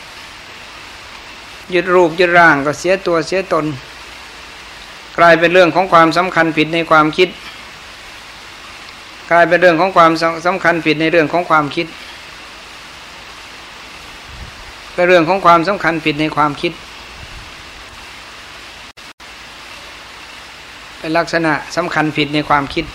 [1.74, 3.66] ยึดรูปยึดร่างก็เสียตัวเสียตน
[5.18, 7.30] กลายเป็นเรื่องของความสำคัญผิดในความคิด
[9.32, 10.12] กลายเป็นเรื่องของความ
[10.46, 11.88] สำคัญผิดในเรื่องของความคิด
[14.94, 16.74] เป็นเรื่องของความสำคัญผิดในความคิด
[21.00, 22.86] เป็นลักษณะสำคัญผิดในความคิด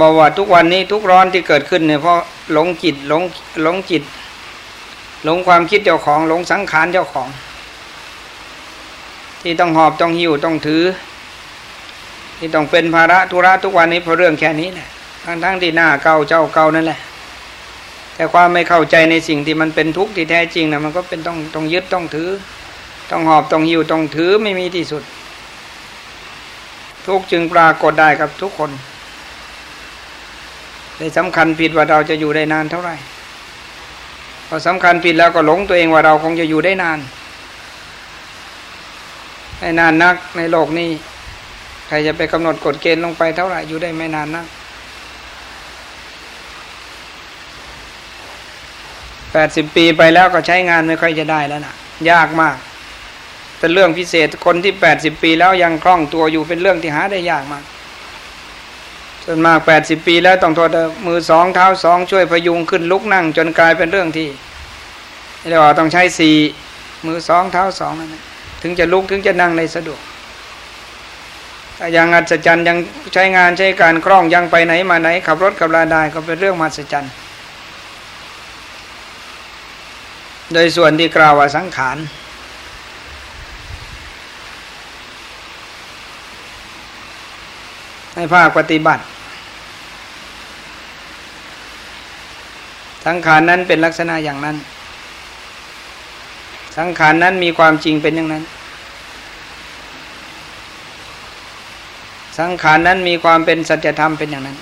[0.00, 2.18] บอกว่าทุกวันนี้ทุกร้อนที่เกิดขึ้นเนี่ยเพราะ
[2.52, 3.22] หลงจิตหลง
[3.62, 4.02] หลงจิต
[5.24, 7.28] หลงความคิดเจ้าของ หลงสังขารเจ้าของ
[9.42, 10.82] ที่ต้องหอบต้องหิวต้องถือ
[12.38, 14.88] ที่ต้องเป็นภาระธุระทุกวันนี้เพราะเรื่องแค่นี้แหละ
[15.24, 17.00] ทั้งทั้งที่หน้าเก่าเจ้าเก่านั่นแหละ
[18.14, 22.30] แต่ความไม่เข้าใจในสิ่งที่มันเป็นทุกข์ที่แท้จริงนะมันก็เป็นต้องต้องยึดต้องถือ
[23.10, 25.02] ต้องหอบต้องหิวต้องถือไม่มีที่สุด
[27.06, 28.70] ทุกจึงปรากฏได้กับทุกคน
[30.96, 32.94] เลยสำคัญผิดว่าเราจะอยู่ได้นานเท่าไหร่
[34.48, 36.98] พอสำคัญผิดแล้วก็หลงตัวเองว่าเราคงจะอยู่ได้นาน
[39.58, 40.90] ไม่นานนักในโลกนี้
[41.86, 44.46] ใครจะไปกำหนดกฎเกณฑ์ลงไปเท่าไหร่อยู่ได้ไม่นานนัก
[49.32, 51.74] แปดสิบปีไปแล้วก็ใช้งานไม่ค่อยจะได้แล้วนะ
[52.10, 52.56] ยากมาก
[53.58, 57.64] แต่เรื่องพิเศษคนที่แปดสิบปีแล้วยังคล่องตัวอยู่เป็นเรื่องที่หาได้ยากมาก
[59.24, 60.70] ส่วนมากแปดสิบปีแล้วต้องทษ
[61.06, 64.28] มือสองเท้าสองช่วยพยุงขึ้นลุกนั่ง จนกลายเป็นเรื่องที่
[65.48, 66.36] เรียกว่าต้องใช้สี่
[67.06, 68.14] มือสองเท้าสองนั่น
[68.62, 70.00] ถึงจะลุกถึงจะนั่งในสะดวก
[71.76, 72.76] แต่ยังอัศจรรย์ยัง
[73.12, 77.12] ใช้งานใช้การคล่องยังไปไหนมาไหนขับรถขับลาได้ก็เป็นเรื่องมหัศจรรย์
[80.54, 81.96] โดยส่วนที่กล่าวว่าสังขาร
[88.14, 89.02] ในภาคปฏิบัติ
[93.06, 94.56] สังขารนั้นเป็นลักษณะอย่างนั้น
[96.78, 98.44] สังขารนั้นมีความจริงเป็นอย่างนั้น
[102.38, 104.58] สังขารนั้นมีความเป็นสัจธรรมเป็นอย่างนั้น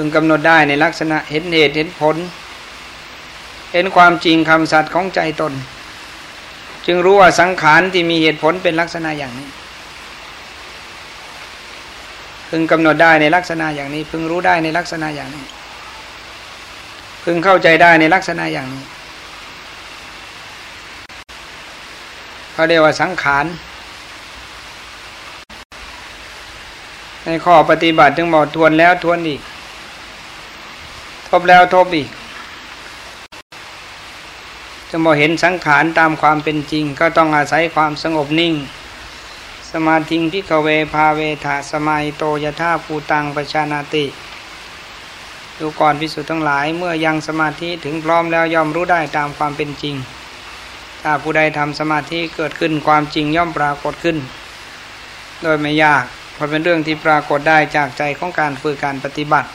[0.00, 2.16] พึงกำหนดได้ในลักษณะเห็นเหตุเห็นผล
[3.72, 5.52] เห็นความจริงคำสัตย์ของใจตน
[6.86, 9.48] จึงรู้ว่าสังขารที่มีเหตุผลเป็นลักษณะอย่างนี้
[12.50, 15.44] พึงกำหนดได้ในลักษณะอย่างนี้ พึงรู้ได้ในลักษณะอย่างนี้
[17.24, 18.84] พึงเข้าใจได้ในลักษณะอย่างนี้
[22.52, 23.46] เขาเรียกว่าสังขาร
[27.24, 29.42] ในข้อปฏิบัติจึงบอกทวนแล้วทวนอีก
[31.30, 32.08] ทบแล้วทบอีก
[34.90, 38.54] จะมาเห็นสังขารตามความเป็นจริง ก็ต้องอาศัยความสงบนิ่ง
[39.72, 44.04] สมาธิพิกเวพาเวทาสมัยโตยธาภูตังปชานาติ
[45.58, 49.94] ดูก่อนพิสุทั้งหลายเมื่อยังสมาธิถึงพร้อมแล้วย่อมรู้ได้ตามความเป็นจริง
[51.02, 54.16] ถ้าผู้ใดทำสมาธิเกิดขึ้นความจริงย่อมปรากฏขึ้น
[55.42, 59.48] โดยไม่ยากเพราะเป็นเรื่องที่ปรากฏได้จากใจของการฝึกการปฏิบัติ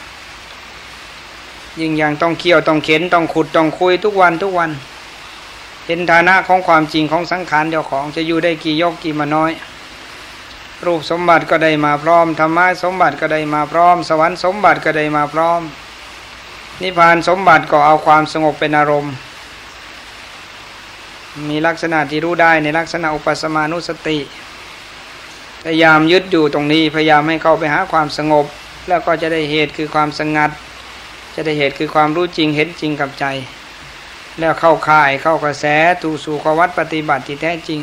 [1.80, 4.72] ยิ่งอย่างต้องเคี่ยวต้องเข็นต้องขุดต้องคุยทุกวันทุกวัน
[5.86, 9.52] เห็นฐานะของความจริงของสังขารเจ้าของจะอยู่ได้กี่ยกกี่มาน้อย
[10.86, 15.62] รูปสมบัติก็ได้มาพร้อมธรรมะสมบัติก็ได้มาพร้อม สวรรค์สมบัติก็ได้มาพร้อม
[16.82, 19.14] นิพพานสมบัติก็เอาความสงบเป็นอารมณ์
[21.50, 24.18] มีลักษณะที่รู้ได้ในลักษณะอุปสมานุสติ
[25.64, 28.46] พยายามยึดอยู่ตรงนี้พยายามให้เข้าไปหาความสงบ
[28.88, 30.52] แล้วก็จะได้เหตุคือความสงัด
[31.36, 33.26] จะได้เหตุคือความรู้จริงเห็นจริงกับใจ
[34.39, 35.65] แล้วเข้าข่ายเข้ากระแส
[36.02, 37.82] ตูสู่ขวัตปฏิบัติที่แท้จริง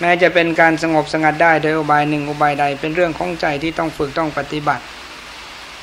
[0.00, 4.84] แม้จะเป็นการสงบสงัดได้โดยอุบายหนึ่งอุบายใดเป็นเรื่องของใจที่ต้องฝึกต้องปฏิบัติ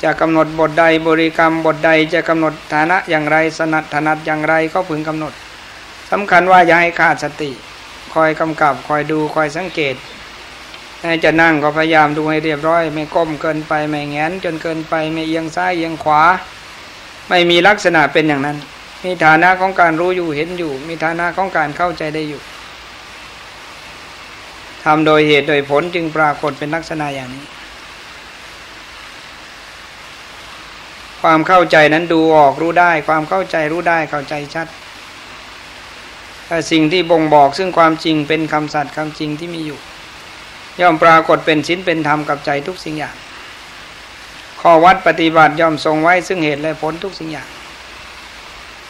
[0.03, 5.33] จะกำหนดบทใดบริกรรมบทใดจะกำหนดฐานะอย่างไรสนัดถนัดอย่างไรก็พึงกำหนด
[6.11, 7.51] สำคัญว่าอย่าให้ขาดสติ
[8.13, 9.95] คอยกำกับคอยดูคอยสังเกต
[11.23, 16.21] จะนั่งก็พยายามดูให้เรียบร้อย ไม่ก้มเกินไปไม่แงนจนเกินไปไม่เอียงซ้ายเอียงขวา
[17.29, 18.57] ไม่มีลักษณะเป็นอย่างนั้น
[19.03, 22.41] มีฐานะของการรู้อยู่เห็นอยู่ มีฐานะของการเข้าใจได้อยู่
[24.83, 27.45] ทำโดยเหตุโดยผลจึงปรากฏเป็นลักษณะอย่างนี้
[31.21, 34.67] ความเข้าใจนั้นดูออกรู้ได้ ความเข้าใจรู้ได้เข้าใจชัด
[36.47, 39.79] แต่สิ่งที่บ่งบอกซึ่งความจริงเป็นคำสัตย์คำจริงที่มีอยู่
[40.81, 43.15] ย่อมปรากฏเป็นชิ้นเป็นธรรมกับใจทุกสิ่งอย่าง
[44.61, 47.47] ข้อวัดปฏิบัติย่อมทรงไว้ซึ่งเหตุและผลทุกสิ่งอย่าง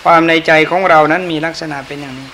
[0.03, 2.29] ความในใจของเรานั้นมีลักษณะเป็นอย่างนี้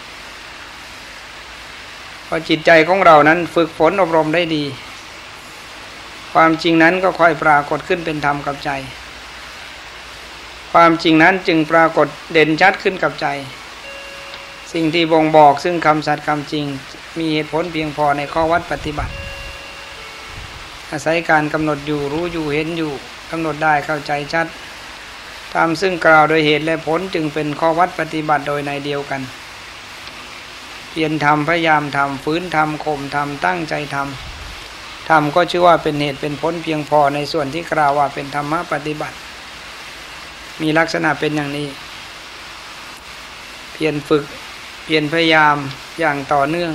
[2.28, 4.64] พอจิตใจของเรานั้นฝึกฝนอบรมได้ดี
[6.34, 8.72] ความจริงนั้นก็ค่อยปรากฏขึ้นเป็นธรรมกับใจ
[10.74, 13.28] ความจริงนั้นจึงปรากฏเด่นชัดขึ้นกับใจ
[14.74, 16.66] สิ่งที่บ่งบอกซึ่งคำสัตย์คำจริง
[17.20, 19.14] มีเหตุผลเพียงพอในข้อวัดปฏิบัติ
[20.96, 22.92] อาศัยการกำหนดอยู่รู้อยู่เห็นอยู่
[23.32, 24.48] กำหนดได้เข้าใจชัด
[25.54, 29.22] ทำซึ่งกล่าวโดยเหตุและผลจึงเป็นข้อวัดปฏิบัติโดยในเดียวกัน
[30.90, 39.16] เพียรทำพยายามทำฟื้นทำข่มทำตั้งใจทำทำก็ชื่อว่าเป็นเหตุเป็นผลเพียงพอในส่วนที่กล่าวว่าเป็นธรรมะปฏิบัติ
[40.62, 41.68] มีลักษณะเป็นอย่างนี้
[43.74, 44.24] เพียรฝึก
[44.84, 45.56] เพียรพยายาม
[46.00, 46.72] อย่างต่อเนื่อง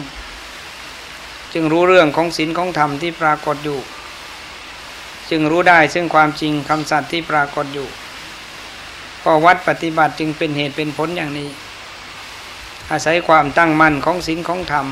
[1.53, 3.81] จึงรู้เรื่องของศีลของธรรมที่ปรากฏอยู่
[5.31, 7.89] จึงรู้ได้ซึ่งความจริงคำสัตย์ที่ปรากฏอยู่
[9.25, 11.49] ก็วัดปฏิบัติจึงเป็นเหตุเป็นผลอย่างนี้
[12.91, 14.87] อาศัยความตั้งมั่นของศีลของธรรม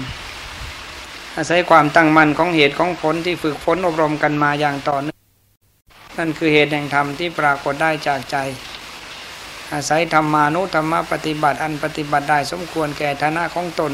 [1.36, 5.18] อาศัยความตั้งมั่นของเหตุของผลที่ฝึกฝนอบรมกันมาอย่างต่อเนื่อง
[6.18, 8.36] นั่นคือเหตุแห่งธรรมที่ปรากฏได้จากใจ
[9.72, 13.92] อาศัยธรรมานุธรรมปฏิบัติอันปฏิบัติได้สมควรแก่ฐานะของตน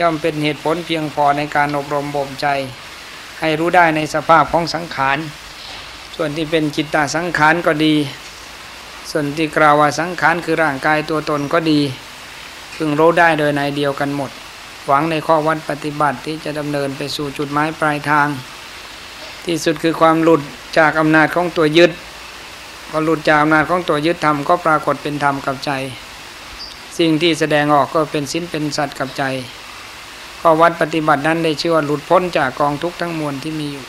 [0.00, 2.46] ย่อมเป็นเหตุผลเพียงพอในการอบรมบ่มใจ
[3.40, 5.18] ให้รู้ได้ในสภาพของสังขาร
[6.16, 7.94] ส่วนที่เป็นจิตตสังขารก็ดี
[9.10, 11.80] ส่วนที่กล่าวว่าสังขารคือร่างกายตัวตนก็ดี
[12.76, 14.30] พึงรู้ได้โดยในเดียวกันหมด
[14.86, 18.28] หวังในข้อวัดปฏิบัติที่จะดำเนินไปสู่จุดหมายปลายทาง
[19.44, 20.42] ที่สุดคือความหลุด
[20.78, 21.92] จากอำนาจของตัวยึด
[22.90, 25.70] พอหลุดจากอำนาจของตัวยึดธรรมก็ปรากฏเป็นธรรมกับใจ
[26.98, 29.24] สิ่งที่แสดงออกก็เป็นสิ้นเป็นสัตว์กับใจ
[30.40, 33.84] ข้อวัดปฏิบัตินั้นได้ชื่อว่าหลุดพ้นจากกองทุกข์ทั้งมวลที่มีอยู่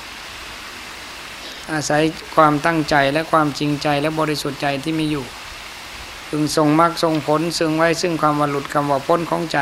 [1.71, 2.01] อาศัย
[2.35, 5.25] ความตั้งใจและความจริงใจและบริสุทธิ์ใจที่มีอยู่
[6.29, 9.59] พึงทรงมรรคทรงผลซึ่งไว้ซึ่งความวหลุดคำว่าพ้นของใจ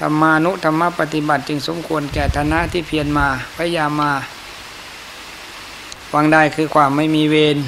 [0.00, 3.26] ธรรมานุธรรมปฏิบัติจึงสมควรแก่ฐานะที่เพียรมา
[3.56, 4.12] พยายามมา
[6.14, 7.58] วังได้คือความไม่มีเวร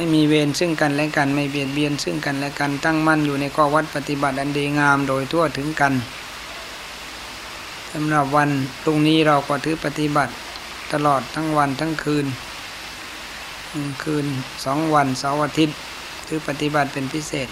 [0.00, 5.92] ม่มีเวรซึ่งกันและกันไม่เบียดเบียนซึ่งกันและกันตั้งมั่นอยู่ในข้อวัดปฏิบัติอันดีงามโดยทั่วถึงกัน
[7.92, 8.50] สำหรับวัน
[8.82, 10.32] พรุ่งนี้เราก็ถือปฏิบัติ
[10.92, 12.26] ตลอดทั้งวันทั้งคืน
[14.02, 14.26] คืน
[14.64, 15.76] สองวันเสาร์อาทิตย์
[16.26, 17.48] ถือปฏิบัติเป็นพิเศษ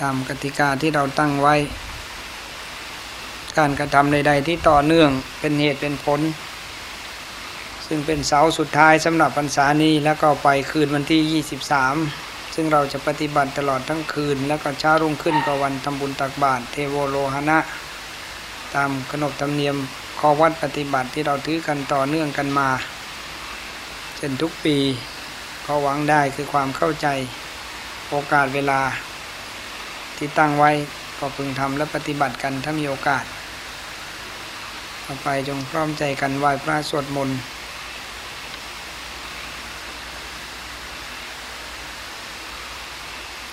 [0.00, 1.54] ตามกติกาที่เราตั้งไว้
[3.58, 5.10] การกระทำใดๆที่ต่อเนื่อง
[5.40, 6.20] เป็นเหตุเป็นผล
[7.86, 11.44] ซึ่งเป็นเสาสุดท้ายสำหรับพรรษานี้แล้วก็ไปคืนวันที่
[12.10, 17.58] 23 ซึ่งเราจะปฏิบัติตลอดทั้งคืน แล้วก็เช้ารุ่งขึ้นก็วันทำบุญตักบาตรเทโวโลหณะ
[18.74, 19.76] ตามขนบธรรมเนียม
[20.20, 22.68] ข้อวัดปฏิบัติที่เราถือกันต่อเนื่องกันมา
[24.16, 24.76] เช่นทุกปี
[25.64, 27.06] ขอหวังได้คือความเข้าใจ
[28.10, 28.80] โอกาสเวลา
[30.16, 30.70] ที่ตั้งไว้
[31.18, 33.24] ก็พึงทำและปฏิบัติกันถ้ามีโอกาส
[35.04, 37.38] ต่อไปจงพร้อมใจกันไหว้พระสวดมนต์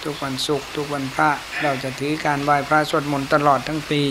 [0.04, 1.30] ทุกวันศุกร์ทุกวันพระ
[1.64, 4.02] เราจะถือการไหว้พระสวดมนต์ตลอดทั้งปี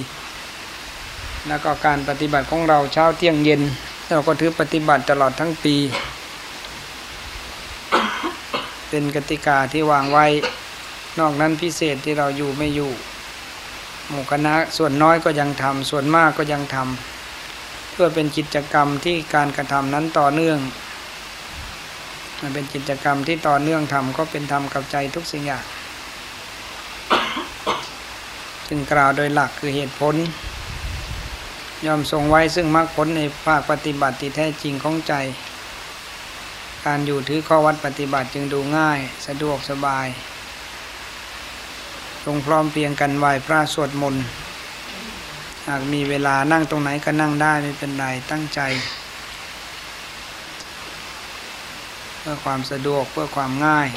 [1.48, 3.62] แล้วก็การปฏิบัติของเราเช้าเที่ยงเย็น
[4.08, 5.76] เราก็ถือปฏิบัติตลอดทั้งปี
[8.88, 10.26] เป็นกติกาที่วางไว้
[11.18, 12.92] นอกนั้นพิเศษที่เราอยู่ไม่อยู่
[14.08, 20.58] หมู่คณะส่วนน้อยก็ยังทำส่วนมากก็ยังทำเพื่อเป็นกิจกรรมที่การกระทำนั้นต่อเนื่อง
[22.40, 25.64] มันเป็นกิจกรรมที่ต่อเนื่องทำก็เป็นธรรมกับใจทุกสิ่งอย่าง
[28.74, 30.14] จึงกล่าวโดยหลักคือเหตุผล
[31.86, 35.14] ยอมทรงไว้ซึ่งมรรคผลในภาคปฏิบัติที่แท้จริงของใจ
[36.86, 40.06] การอยู่ถือข้อวัดปฏิบัติจึงดูง่ายสะดวกสบาย
[42.24, 44.24] ตรงพร้อมเพียงกันไหวพระสวดมนต์
[45.68, 48.60] หากมีเวลานั่งตรงไหนก็นั่งได้ไม่เป็นไรตั้งใจ
[52.18, 53.88] เพื่อความสะดวกเพื่อความง่าย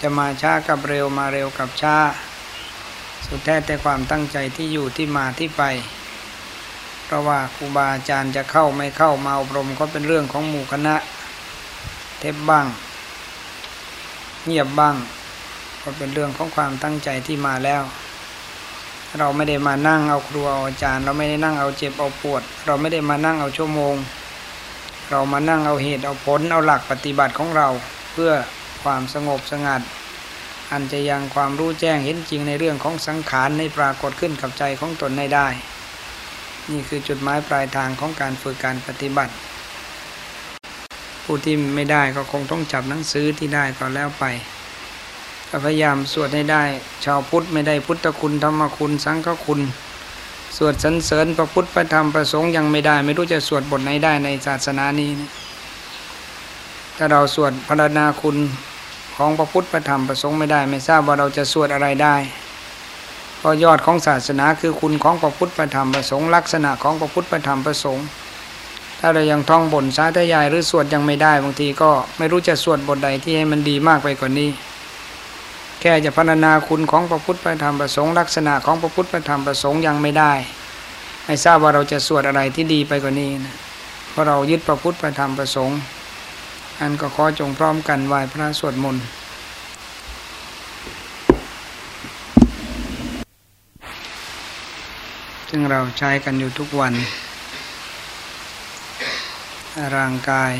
[0.00, 1.98] จะมาช้ากับเร็วมาเร็วกับช้า
[3.34, 5.62] สุดแท้แต่ความตั้งใจที่อยู่ที่มาที่ไป
[7.04, 10.94] เพราะว่าครูบาอาจารย์จะเข้าไม่เข้ามาอบรมก็เป็นเรื่องของหมู่คณะ
[12.20, 12.66] เทปบ้าง
[14.46, 14.96] เงียบบ้าง
[15.82, 17.82] ก็เป็นเรื่องของความตั้งใจที่มาแล้ว
[19.18, 23.94] เราไม่ได้มานั่งเอาครูเอาอาจารย์ เราไม่ได้นั่งเอาเจ็บเอาปวด เราไม่ได้มานั่งเอาชั่วโมง
[25.10, 27.68] เรามานั่งเอาเหตุเอาผลเอาหลักปฏิบัติของเรา
[28.12, 28.32] เพื่อ
[28.82, 29.82] ความสงบสงัด
[30.72, 35.48] อันจะยังความรู้แจ้งเห็นจริงในเรื่องของสังขารในปรากฏขึ้นกับใจของตนได้ได้
[36.70, 39.32] นี่คือจุดหมายปลายทางของการฝึกการปฏิบัติ
[41.24, 44.24] ผู้ที่ไม่ได้ก็คงต้องจับหนังสือที่ได้ก็แล้วไป
[45.64, 46.64] พยายามสวดให้ได้
[47.04, 49.60] ชาวพุทธไม่ได้พุทธคุณธรรมคุณสังฆคุณ
[50.56, 55.10] สวดสรรเสริญพระพุทธพระธรรมพระสงฆ์ยังไม่ได้ ไม่รู้จะสวดบทไหนได้ในศาสนานี้
[56.96, 58.36] ถ้าเราสวดพรรณนาคุณ
[59.16, 62.16] ของพระพุทธพระธรรมพระสงฆ์ไม่ได้ ไม่ทราบว่าเราจะสวดอะไรได้
[63.38, 68.06] เพราะยอดของศาสนาคือคุณของพระพุทธพระธรรมพระสงฆ์ลักษณะของพระพุทธพระธรรมพระสงฆ์
[69.00, 74.50] ถ้าเรายังท่องบนสาธยายหรือสวดยังไม่ได้บางทีก็ไม่รู้จะสวดบทใดที่ให้มันดีมากไปกว่านนี้
[75.80, 80.32] แค่จะพรรณนาคุณของพระพุทธพระธรรมพระสงฆ์ลักษณะของพระพุทธพระธรรมพระสงฆ์ยังไม่ได้
[81.24, 83.54] ไม่ทราบว่าเราจะสวดอะไรที่ดีไปกว่านี้นะ
[84.10, 85.78] เพราะเรายึดพระพุทธพระธรรมพระสงฆ์
[86.80, 89.04] อันก็ขอจงพร้อมกันไหว้พระสวดมนต์
[95.48, 96.94] ซึ่งเราใช้กันอยู่ทุกวัน
[99.96, 100.52] ร่างกาย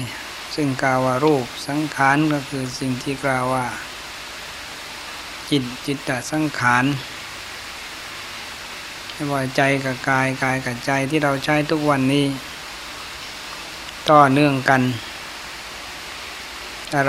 [0.54, 3.66] ซึ่งกล่าวว่ารูปสังขารก็คือสิ่งที่กล่าวว่า
[5.50, 6.84] จิตจิตตสังขาร
[9.12, 12.26] ไม่ว่าใจกับกายกายกับใจที่เราใช้ทุกวันนี้
[14.10, 14.82] ต่อเนื่องกัน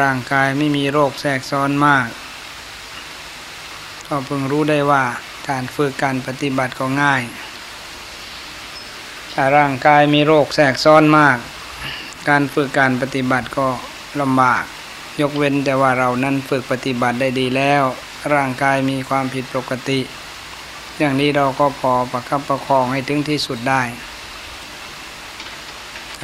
[0.02, 2.08] ร่างกายไม่มีโรคแทรกซ้อนมาก
[4.08, 5.04] ก็เพิ่งรู้ได้ว่า
[5.50, 7.24] การฝึกการปฏิบัติก็ง่าย
[9.34, 11.38] ถ้าร่างกายมีโรคแทรกซ้อนมาก
[12.30, 13.68] การฝึกการปฏิบัติก็
[14.22, 14.64] ลำบาก
[15.22, 17.84] ยกเว้นแต่ว่าเรานั้นฝึกปฏิบัติได้ดีแล้ว
[18.34, 20.00] ร่างกายมีความผิดปกติ
[20.98, 23.82] อย่างนี้เราก็พอประคับประคองให้ถึงที่สุดได้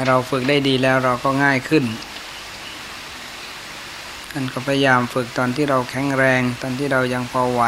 [0.08, 1.84] เราฝึกได้ดีแล้วเราก็ง่ายขึ้น
[4.34, 7.64] อันก็พยายามฝึกตอนที่เราแข็งแรง ตอนที่เรายังพอไหว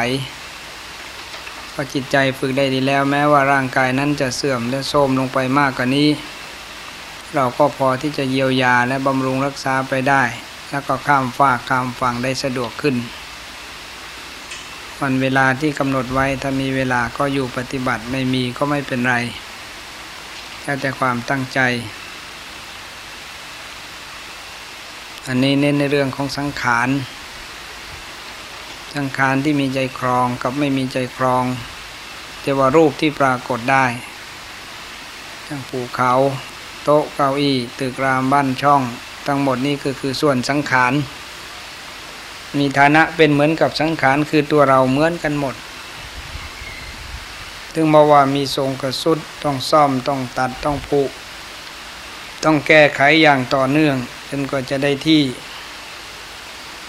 [1.73, 6.09] พอจิตใจฝึกได้ดีแล้วแม้ว่าร่างกายนั้นจะเสื่อมและโทรมลงไปมากกว่านี้
[7.35, 10.23] เราก็พอที่จะเยียวยาและบำรุงรักษาไปได้
[10.69, 12.95] แล้วก็ข้ามฝากข้ามฝั่งได้สะดวกขึ้น
[15.01, 19.15] วันเวลาที่กำหนดไว้ถ้ามีเวลาก็อยู่ปฏิบัติไม่มีก็ไม่เป็นไร
[20.61, 21.59] แค่แต่ความตั้งใจ
[25.33, 26.89] อันนี้เน้นในเรื่องของสังขาร
[28.95, 31.43] สังขารที่มีใจครองกับไม่มีใจครอง
[32.43, 33.85] จะว่ารูปที่ปรากฏได้
[35.47, 36.13] ทั้งภูเขา
[36.83, 38.81] โต๊ะเก้าอี้ตึกรามบ้านช่อง
[39.27, 40.93] ทั้งหมดนี้คือคือส่วนสังขาร
[42.57, 45.55] มีฐานะเป็นเหมือนกับสังขารคือตัวเราเหมือนกันหมด
[47.73, 51.01] ถึงบอกว่ามีทรงกระสุดต้องซ่อมต้องตัดต้องปุ
[52.43, 53.97] ต้องแก้ไขอย่างต่อเนื่อง
[54.31, 55.23] จนกว่าจะได้ที่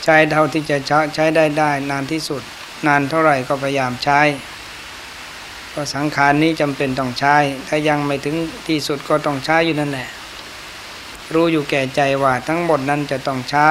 [0.04, 0.76] ใช้เท่าที่จะ
[1.14, 2.42] ใช้ได้ได้ นานที่สุด
[2.86, 4.20] นานเท่าไหร่ก็พยายามใช้
[5.74, 7.36] ก็สังขารนี้จำเป็นต้องใช้
[7.68, 8.36] ถ้ายังไม่ถึง
[8.68, 10.08] ที่สุดก็ต้องใช้อยู่นั่นแหละ
[11.34, 13.70] รู้อยู่แก่ใจว่าทั้งหมดนั้นจะต้องใช้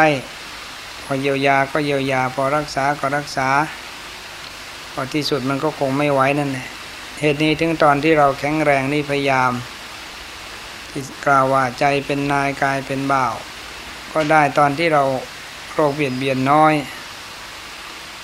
[1.05, 3.49] พอเยียวยาก็เยียวยา พอรักษาก็รักษา
[4.93, 6.67] พอที่สุดมันก็คงไม่ไหวนั่นแหละ
[7.21, 9.51] เหตุนี้ถึงตอนที่เราแข็งแรงนี่พยายาม
[10.91, 13.33] ที่กล่าวว่าใจเป็นนายกายเป็นบ่าว
[14.13, 15.03] ก็ได้ตอนที่เรา
[15.73, 16.73] โรคเบียดเบียนน้อย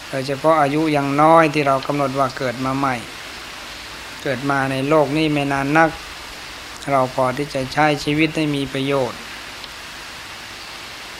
[0.10, 2.96] โดยเฉพาะอายุยังน้อยที่เรากำหนดว่าเกิดมาใหม่
[4.24, 5.90] เกิดมาในโลกนี้ไม่นานนัก
[6.92, 9.20] เราพอที่จะใช้ชีวิตให้มีประโยชน์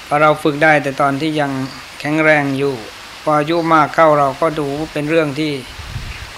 [0.06, 1.52] พอเราฝึกได้แต่ตอนที่ยัง
[2.00, 2.76] แข็งแรงอยู่
[3.22, 5.54] พออายุมากเข้าเราก็ดูเป็นเรื่องที่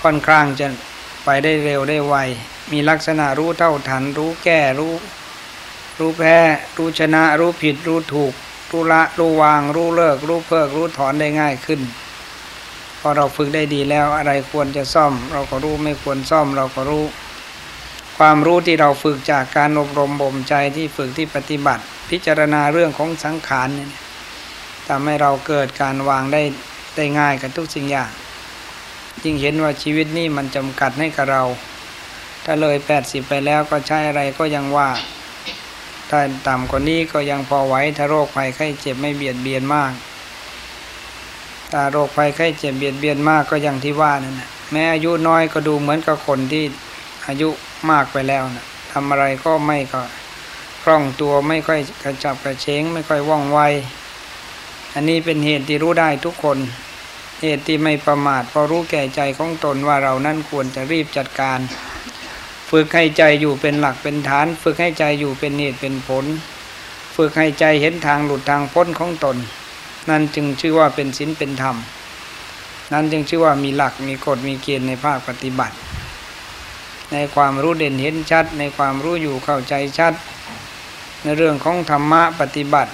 [0.01, 0.67] ค่อนข้างจะ
[1.23, 2.15] ไปได้เร็วได้ไว
[2.71, 4.93] มีลักษณะรู้เท่าทัน รู้แก้รู้
[5.99, 6.37] รู้แพ้
[6.77, 8.33] รู้ชนะ รู้ผิด รู้ถูก
[8.71, 11.81] รู้ละ รู้วาง รู้เลิก รู้เพิก รู้ถอนได้ง่ายขึ้น
[12.99, 17.03] พอเราฝึกได้ดีแล้วอะไรควรจะซ่อม เราก็รู้ไม่ควรซ่อมเราก็รู้
[18.17, 23.89] ความรู้ที่เราฝึกจากการอบรมบ่มใจที่ฝึกที่ปฏิบัติ พิจารณาเรื่องของสังขารเนี่ย
[24.87, 26.41] ทำให้เราเกิดการวางได้
[26.95, 28.11] ได้ง่ายกับทุกสิ่งอย่าง
[29.23, 31.43] ยิ่งเห็นว่าชีวิตนี้มันจำกัดให้กับเรา
[32.45, 34.89] ถ้าเลยแปดสิบไปแล้วก็ใช้อะไรก็ยังว่า
[36.09, 39.91] ถ้าต่ำกว่านี้ก็ยังพอไหวถ้าโรคภัยไข้เจ็บไม่เบียดเบียนมาก
[41.73, 46.63] ตาโรคภัยไข้เจ็บเบียดเบียนมากก็อย่างที่ว่านั่นนะแม้อายุน้อยก็ดูเหมือนกับคนที่
[47.27, 47.49] อายุ
[47.89, 50.01] มากไปแล้วนะทำอะไรก็ไม่ก็
[50.83, 53.59] คล่องตัวไม่ค่อยกระจับกระเฉงไม่ค่อยว่องไว
[54.93, 56.57] อันนี้เป็นเหตุที่รู้ได้ทุกคน
[57.43, 61.59] เหตุที่ไม่ประมาทเพราะรู้แก่ใจของตนว่าเรานั่นควรจะรีบจัดการ
[62.71, 66.25] ฝึกให้ใจอยู่เป็นหลักเป็นฐาน ฝึกให้ใจอยู่เป็นเหตุเป็นผล
[67.15, 69.37] ฝึกให้ใจเห็นทางหลุดทางพ้นของตน
[70.09, 71.75] นั่นจึงชื่อว่าเป็นศีลเป็นธรรม
[72.91, 75.75] นั่นจึงชื่อว่ามีหลักมีกฎมีเกณฑ์ในภาคปฏิบัติ
[77.11, 80.13] ในความรู้เด่นเห็นชัด ในความรู้อยู่เข้าใจชัด
[81.23, 82.91] ในเรื่องของธรรมะปฏิบัติ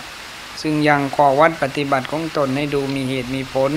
[0.62, 3.72] ซึ่งยังขอวัดปฏิบัติของตนให้ดูมีเหตุมีผล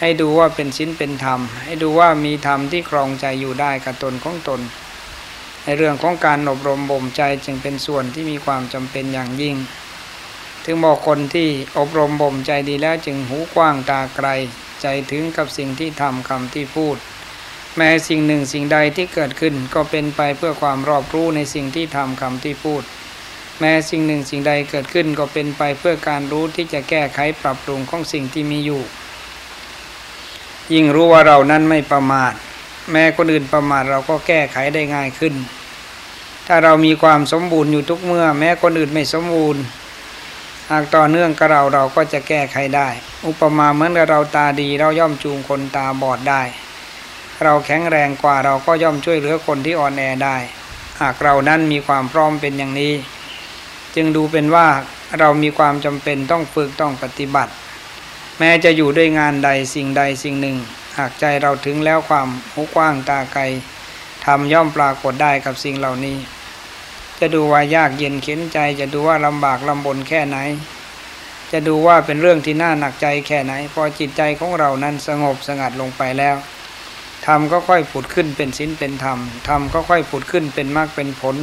[0.00, 4.60] ให้ดูว่าเป็นศีลเป็นธรรม ให้ดูว่ามีธรรมที่ครองใจอยู่ได้กับตนของตน
[5.64, 9.56] ในเรื่องของการอบรมบ่มใจจึงเป็นส่วนที่มีความจำเป็นอย่างยิ่ง
[10.64, 11.48] ถึงบอกคนที่
[11.78, 14.28] อบรมบ่มใจดีแล้วจึงหูกว้างตาไกล
[14.82, 16.96] ใจถึงกับสิ่งที่ทำคำที่พูด
[17.76, 22.82] แม้สิ่งหนึ่งสิ่งใดที่เกิดขึ้นก็เป็นไปเพื่อความรอบรู้ในสิ่งที่ทำคำที่พูด
[23.60, 28.82] แม้สิ่งหนึ่งสิ่งใดเกิดขึ้นก็เป็นไปเพื่อการรู้ที่จะแก้ไขปรับปรุงของสิ่งที่มีอยู่
[30.72, 32.32] ยิ่งรู้ว่าเรานั้นไม่ประมาท
[32.92, 35.34] แม้คนอื่นประมาทเราก็แก้ไขได้ง่ายขึ้น
[36.46, 39.62] ถ้าเรามีความสมบูรณ์อยู่ทุกเมื่อ แม้คนอื่นไม่สมบูรณ์
[40.70, 42.88] หากต่อเนื่องกับเราเราก็จะแก้ไขได้
[43.26, 46.42] อุปมาเหมือนกับเราตาดีเราย่อมจูงคนตาบอดได้
[47.42, 50.36] เราแข็งแรงกว่าเราก็ย่อมช่วยเหลือคนที่อ่อนแอได้
[51.00, 52.94] หากเรานั้นมีความพร้อมเป็นอย่างนี้
[53.94, 54.68] จึงดูเป็นว่า
[55.18, 57.52] เรามีความจำเป็นต้องฝึกต้องปฏิบัติ
[58.38, 60.56] แม้จะอยู่ด้วยงานใดสิ่งใดสิ่งหนึ่ง
[60.98, 63.42] หากใจเราถึงแล้วความหูกว้างตาไกล
[64.24, 66.16] ทำย่อมปรากฏได้กับสิ่งเหล่านี้
[67.20, 70.38] จะดูว่ายากเย็นเข็นใจ จะดูว่าลำบากลำบนแค่ไหน
[71.52, 76.36] จะดูว่าเป็นเรื่องที่น่าหนักใจแค่ไหน พอจิตใจของเรานั้นสงบสงัดลงไปแล้ว
[77.26, 79.18] ธรรมก็ค่อยผุดขึ้นเป็นศีลเป็นธรรม
[79.48, 81.36] ธรรมก็ค่อยผุดขึ้นเป็นมรรคเป็นผล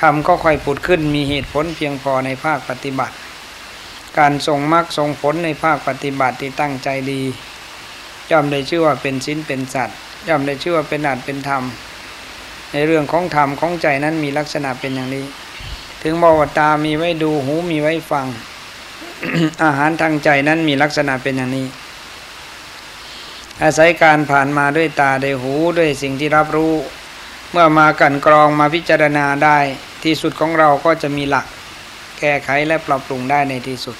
[0.00, 3.14] ธรรมก็ค่อยผุดขึ้นมีเหตุผลเพียงพอในภาคปฏิบัติ
[4.18, 7.22] การทรงมรรคทรงผลในภาคปฏิบัติที่ตั้งใจดี
[8.30, 9.96] ย่อมได้ชื่อว่าเป็นศีลเป็นสัตว์
[10.28, 11.62] ย่อมได้ชื่อว่าเป็นอัตเป็นธรรม
[12.72, 15.24] ในเรื่องของธรรมของใจนั้นมีลักษณะเป็นอย่างนี้
[16.02, 18.26] ถึงบอกว่าตามีไว้ดูหูมีไว้ฟัง
[19.64, 21.66] อาหารทางใจนั้นมีลักษณะเป็นอย่างนี้
[23.62, 26.74] อาศัยการผ่านมาด้วยตาด้วยหูด้วยสิ่งที่รับรู้
[27.50, 29.58] เมื่อมากันกรองมาพิจารณาได้
[30.04, 31.46] ที่สุดของเราก็จะมีหลัก
[32.18, 33.96] แก้ไขและปรับปรุงได้ในที่สุด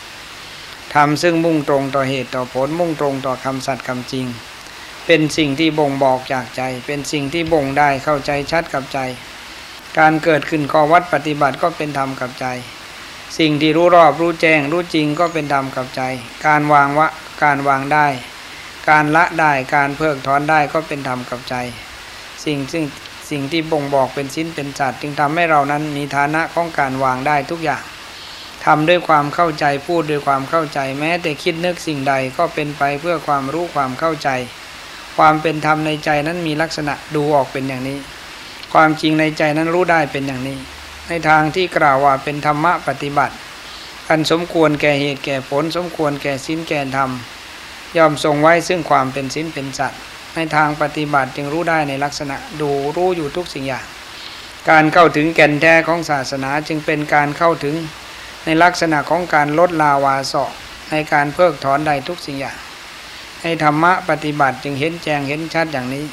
[0.95, 4.27] ทำซึ่งมุ่งตรงต่อเหตุต่อผลมุ่งตรงต่อคำสัตย์คำจริง
[5.07, 8.99] เป็นสิ่งที่บ่งบอกจากใจ เป็นสิ่งที่บ่งได้เข้าใจชัดกับใจ
[9.99, 12.47] การเกิดขึ้นข้อวัดปฏิบัติก็เป็นธรรมกับใจ
[13.39, 16.03] สิ่งที่รู้รอบรู้แจ้ง รู้จริงก็เป็นธรรมกับใจ
[16.47, 17.09] การวางวะ
[17.43, 18.07] การวางได้
[18.91, 21.55] การละได้การเพิกถอนได้ก็เป็นธรรมกับใจ
[22.45, 22.85] สิ่งซึ่ง
[23.31, 27.83] สิ่งที่บ่งบอกเป็นสิ้นเป็นสัตว์จึงทำให้เรานั้นมีฐานะของการวางได้ทุกอย่าง
[28.65, 34.29] ทำด้วยความเข้าใจพูดด้วยความเข้าใจแม้แต่คิดนึกสิ่งใดก็เป็นไปเพื่อความรู้ความเข้าใจ
[35.17, 37.99] ความเป็นธรรมในใจนั้นมีลักษณะดูออกเป็นอย่างนี้
[38.73, 40.59] ความจริงในใจนั้นรู้ได้เป็นอย่างนี้
[41.09, 43.35] ในทางที่กล่าวว่าเป็นธรรมะปฏิบัติ
[44.09, 47.11] อันสมควรแก่เหตุแก่ผล สมควรแก่สิ้นแก่ธรรม
[47.97, 50.01] ยอมทรงไว้ซึ่งความเป็นสิ้นเป็นสัตว์
[50.35, 53.85] ในทางปฏิบัติจึงรู้ได้ในลักษณะดูรู้อยู่ทุกสิ่งอย่าง
[54.71, 57.75] การเข้าถึงแก่นแท้ของศาสนาจึงเป็นการเข้าถึง
[58.45, 60.45] ในลักษณะของการลดลาวาสอ
[60.91, 62.57] ในการเพิกถอนใดทุกสิ่งอย่าง
[63.43, 66.05] ในธรรมะปฏิบัติจึงเห็นแจ้งเห็นชัดอย่างนี้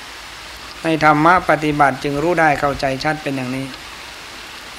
[0.84, 3.66] ในธรรมะปฏิบัติจึงรู้ได้เข้าใจชัดเป็นอย่างนี้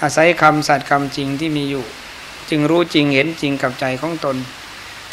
[0.03, 1.85] อาศัยคำสัตย์คำจริงที่มีอยู่
[2.51, 4.37] จึงรู้จริงเห็นจริงกับใจของตน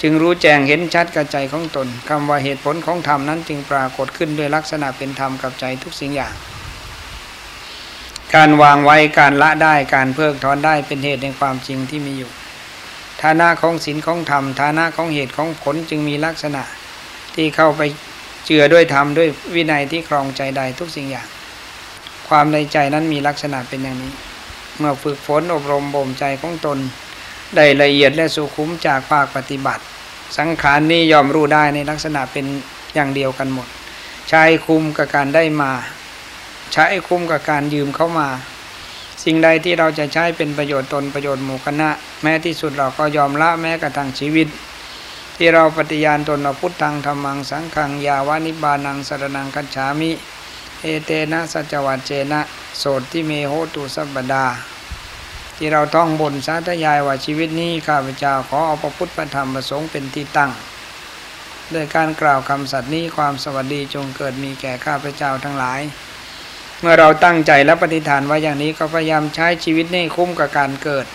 [0.01, 6.33] จึงรู้แจ้งเห็นชัดกับใจของตนคำว่าเหตุผลของธรรมนั้นจึงปรากฏขึ้นด้วยลักษณะเป็นธรรมกับใจทุกสิ่งอย่าง
[8.35, 12.31] การวางไว้การละได้การเพิกถอนได้เป็นเหตุแห่งความจริงที่มีอยู่
[13.21, 16.63] ฐานะของศีลของธรรมฐานะของเหตุของผลจึงมีลักษณะ
[17.35, 17.81] ที่เข้าไป
[18.45, 21.27] เจือด้วยธรรมด้วยวินัยที่ครองใจใดทุกสิ่งอย่าง
[22.27, 24.13] ความในใจนั้นมีลักษณะเป็นอย่างนี้
[24.77, 26.77] เมื่อฝึกฝนอบรมบ่มใจของตน
[27.55, 29.83] ได้ละเอียดและสุขุมจากภาคปฏิบัติ
[30.37, 32.45] สังขารนี้ยอมรู้ได้ในลักษณะเป็น
[32.95, 33.67] อย่างเดียวกันหมด
[34.29, 35.71] ใช้คุมกับการได้มา
[36.73, 38.29] ใช้คุ้มกับการยืมเข้ามา
[39.23, 41.89] สิ่งใดที่เราจะใช้เป็นประโยชน์ตนประโยชน์หมู่คณะ
[42.21, 44.47] แม้ที่สุดเราก็ยอมละแม้กระทั่งชีวิต
[45.37, 50.11] ที่เราปฏิญาณตนเราพุทธังธรรมังสังขังยาวานิบานังสรนังคัจฉามิ
[50.81, 52.41] เอเตนะสัจวัตเจนะ
[52.79, 54.45] โสดที่เมโหตุสัพดา
[55.57, 60.51] ที่เราท่องบนสาธยายว่าชีวิตนี้ข้าพเจ้าขอเอาพระพุทธธรรมประสงค์เป็นที่ตั้ง
[61.71, 65.81] โดยการกล่าวคำสัตย์นี้ความสวัสดีจงเกิดมีแก่ข้าพเจ้าทั้งหลาย
[66.87, 71.05] มื่อเราตั้งใจและปฏิฐานไว้อย่างนี้ก็พยายามใช้ชีวิตให้คุ้มกับการเกิด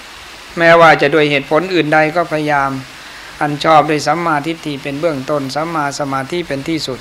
[0.59, 2.71] แม้ว่าจะด้วยเหตุผลอื่นใดก็พยายาม
[3.41, 6.99] อันชอบด้วยสัมมาทิฏฐิเป็นเบื้องต้นสัมมาสมาธิเป็นที่สุด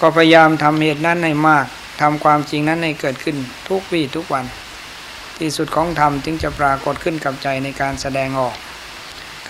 [0.00, 1.66] ก็พยายามทำเหตุนั้นให้มาก
[2.00, 3.36] ทำความจริงนั้นให้เกิดขึ้น
[3.68, 4.44] ทุกวี่ทุกวัน
[5.38, 8.56] ที่สุดของธรรมจึงจะปรากฏขึ้นกับใจในการแสดงออก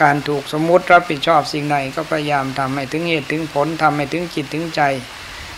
[0.01, 4.83] การถูกสมมุติรับผิดชอบสิ่งใดก็พยายามทำให้ถึงเหตุถึงผลทำให้ถึงจิตถึงใจ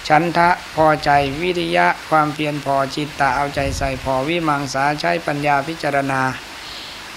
[0.08, 6.20] ฉันทะพอใจวิริยะความเพียรพอจิตตะเอาใจใส่พอวิมังสาใช้ปัญญาพิจารณา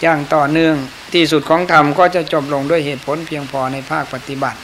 [0.02, 0.76] อย่างต่อเนื่อง
[1.14, 4.60] ที่สุดของธรรมก็จะจบลงด้วยเหตุผลเพียงพอในภาคปฏิบัติ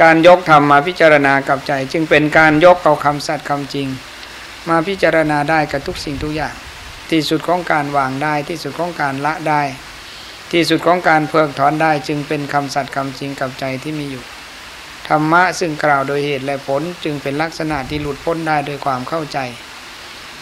[0.00, 3.88] การยกธรรมมาพิจารณากับใจ จึงเป็นการยกเอาคำสัตย์คำจริง
[4.68, 6.54] มาพิจารณาได้กับทุกสิ่งทุกอย่าง
[7.10, 9.62] ที่สุดของการวางได้ที่สุดของการละได้
[10.52, 14.24] ที่สุดของการเพิกถอนได้จึงเป็นคำสัตย์คำจริงกับใจที่มีอยู่
[15.10, 19.38] ธรรมะซึ่งกล่าวโดยเหตุและผลจึงเป็นลักษณะที่หลุดพ้นได้โดยความเข้าใจ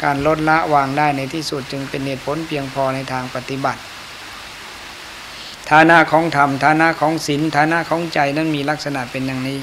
[0.02, 3.80] การลดละวางได้ในที่สุดจึงเป็นเหตุผลเพียงพอในทางปฏิบัติ
[5.70, 9.58] ฐานะของธรรมฐานะของศีลฐานะของใจนั้นมีลักษณะเป็นอย่างนี้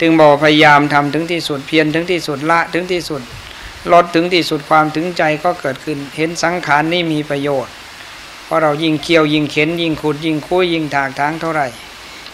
[0.00, 3.22] จึงบอกพยายามทำถึงที่สุดเพียรถึงที่สุดละถึงที่สุด
[3.92, 7.72] ลดถึงที่สุดความถึงใจก็เกิดขึ้น เห็นสังขารนี่มีประโยชน์
[8.44, 11.66] เพราะเรายิ่งเคี่ยวยิ่งเข็นยิ่งขุดยิ่งคุยยิ่งถากทางเท่าไหร่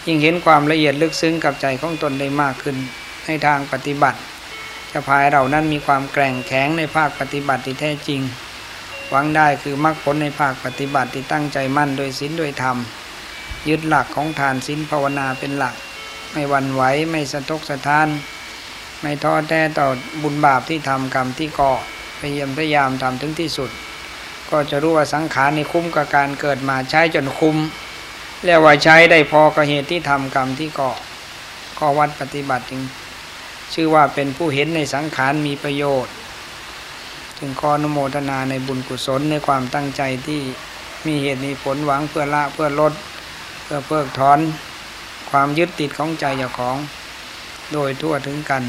[0.07, 2.77] ยิ่งเห็นความละเอียดลึกซึ้งกับใจของตนได้มากขึ้น
[3.25, 4.19] ในทางปฏิบัติ
[4.91, 8.21] จะพายเรานั้นมีความแกร่งแข็งในภาคปฏิบัติที่แท้จริง
[9.09, 12.77] หวังได้คือมรรคผลในภาคปฏิบัติที่ตั้งใจมั่นโดยศีลโดยธรรม
[13.69, 15.75] ยึดหลักของทานศีลภาวนาเป็นหลัก
[16.31, 18.07] ไม่วันไหวไม่สะทกสะท้าน
[19.01, 19.87] ไม่ท้อแท้ต่อ
[20.23, 21.71] บุญบาปที่ทำกรรมที่ก่อ
[22.19, 23.69] พยายามพยายามทำถึงที่สุด
[24.49, 27.57] ก็จะรู้ว่าสังขารในคุ้มกับการเกิดมาใช้จนคุ้ม
[28.45, 30.91] เรียกว่าใช้ได้พอกับเหตุที่ทำกรรมที่ก่อ
[31.77, 32.81] ข้อวัดปฏิบัติจึง
[33.73, 36.13] ชื่อว่าเป็นผู้เห็นในสังขารมีประโยชน์
[37.37, 40.41] จึงขออนุโมทนาในบุญกุศลในความตั้งใจที่
[41.05, 42.93] มีเหตุมีผลหวังเพื่อละเพื่อลด
[43.63, 44.39] เพื่อเพิกถอน
[45.29, 46.77] ความยึดติดของใจเจ้าของ
[47.73, 48.63] โดยทั่วถึงกัน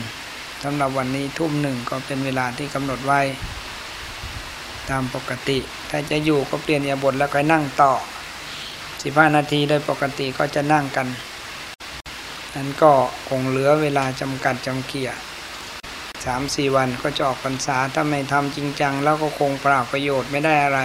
[0.62, 3.21] สำหรับวันนี้ทุ่มหนึ่งก็เป็นเวลาที่กำหนดไว้
[4.91, 5.59] ตามปกติ
[5.91, 7.93] ถ้าจะอยู่ก็เปลี่ยนยาบทแล้วก็นั่งต่อ
[9.03, 11.07] สิบห้านาทีโดยปกติก็จะนั่งกัน
[12.55, 12.93] นั้นก็
[13.29, 15.11] คงเหลือเวลาจำกัดจำเกีย
[16.25, 20.81] สามสี่วันก็จะออกพรรษาถ้าไม่ทำจริงจัง แล้วก็คงเปล่าประโยชน์ไม่ได้อะไร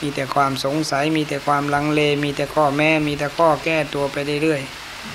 [0.00, 4.62] มีแต่ความสงสัยมีแต่ความลังเล มีแต่ข้อแม้มีแต่ข้อแก้ตัวไปเรื่อย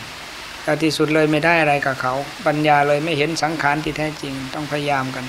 [0.04, 2.14] ๆแต่ที่สุดเลยไม่ได้อะไรกับเขา
[2.46, 5.26] ปัญญาเลยไม่เห็นสังขารที่แท้จริงต้องพยายามกัน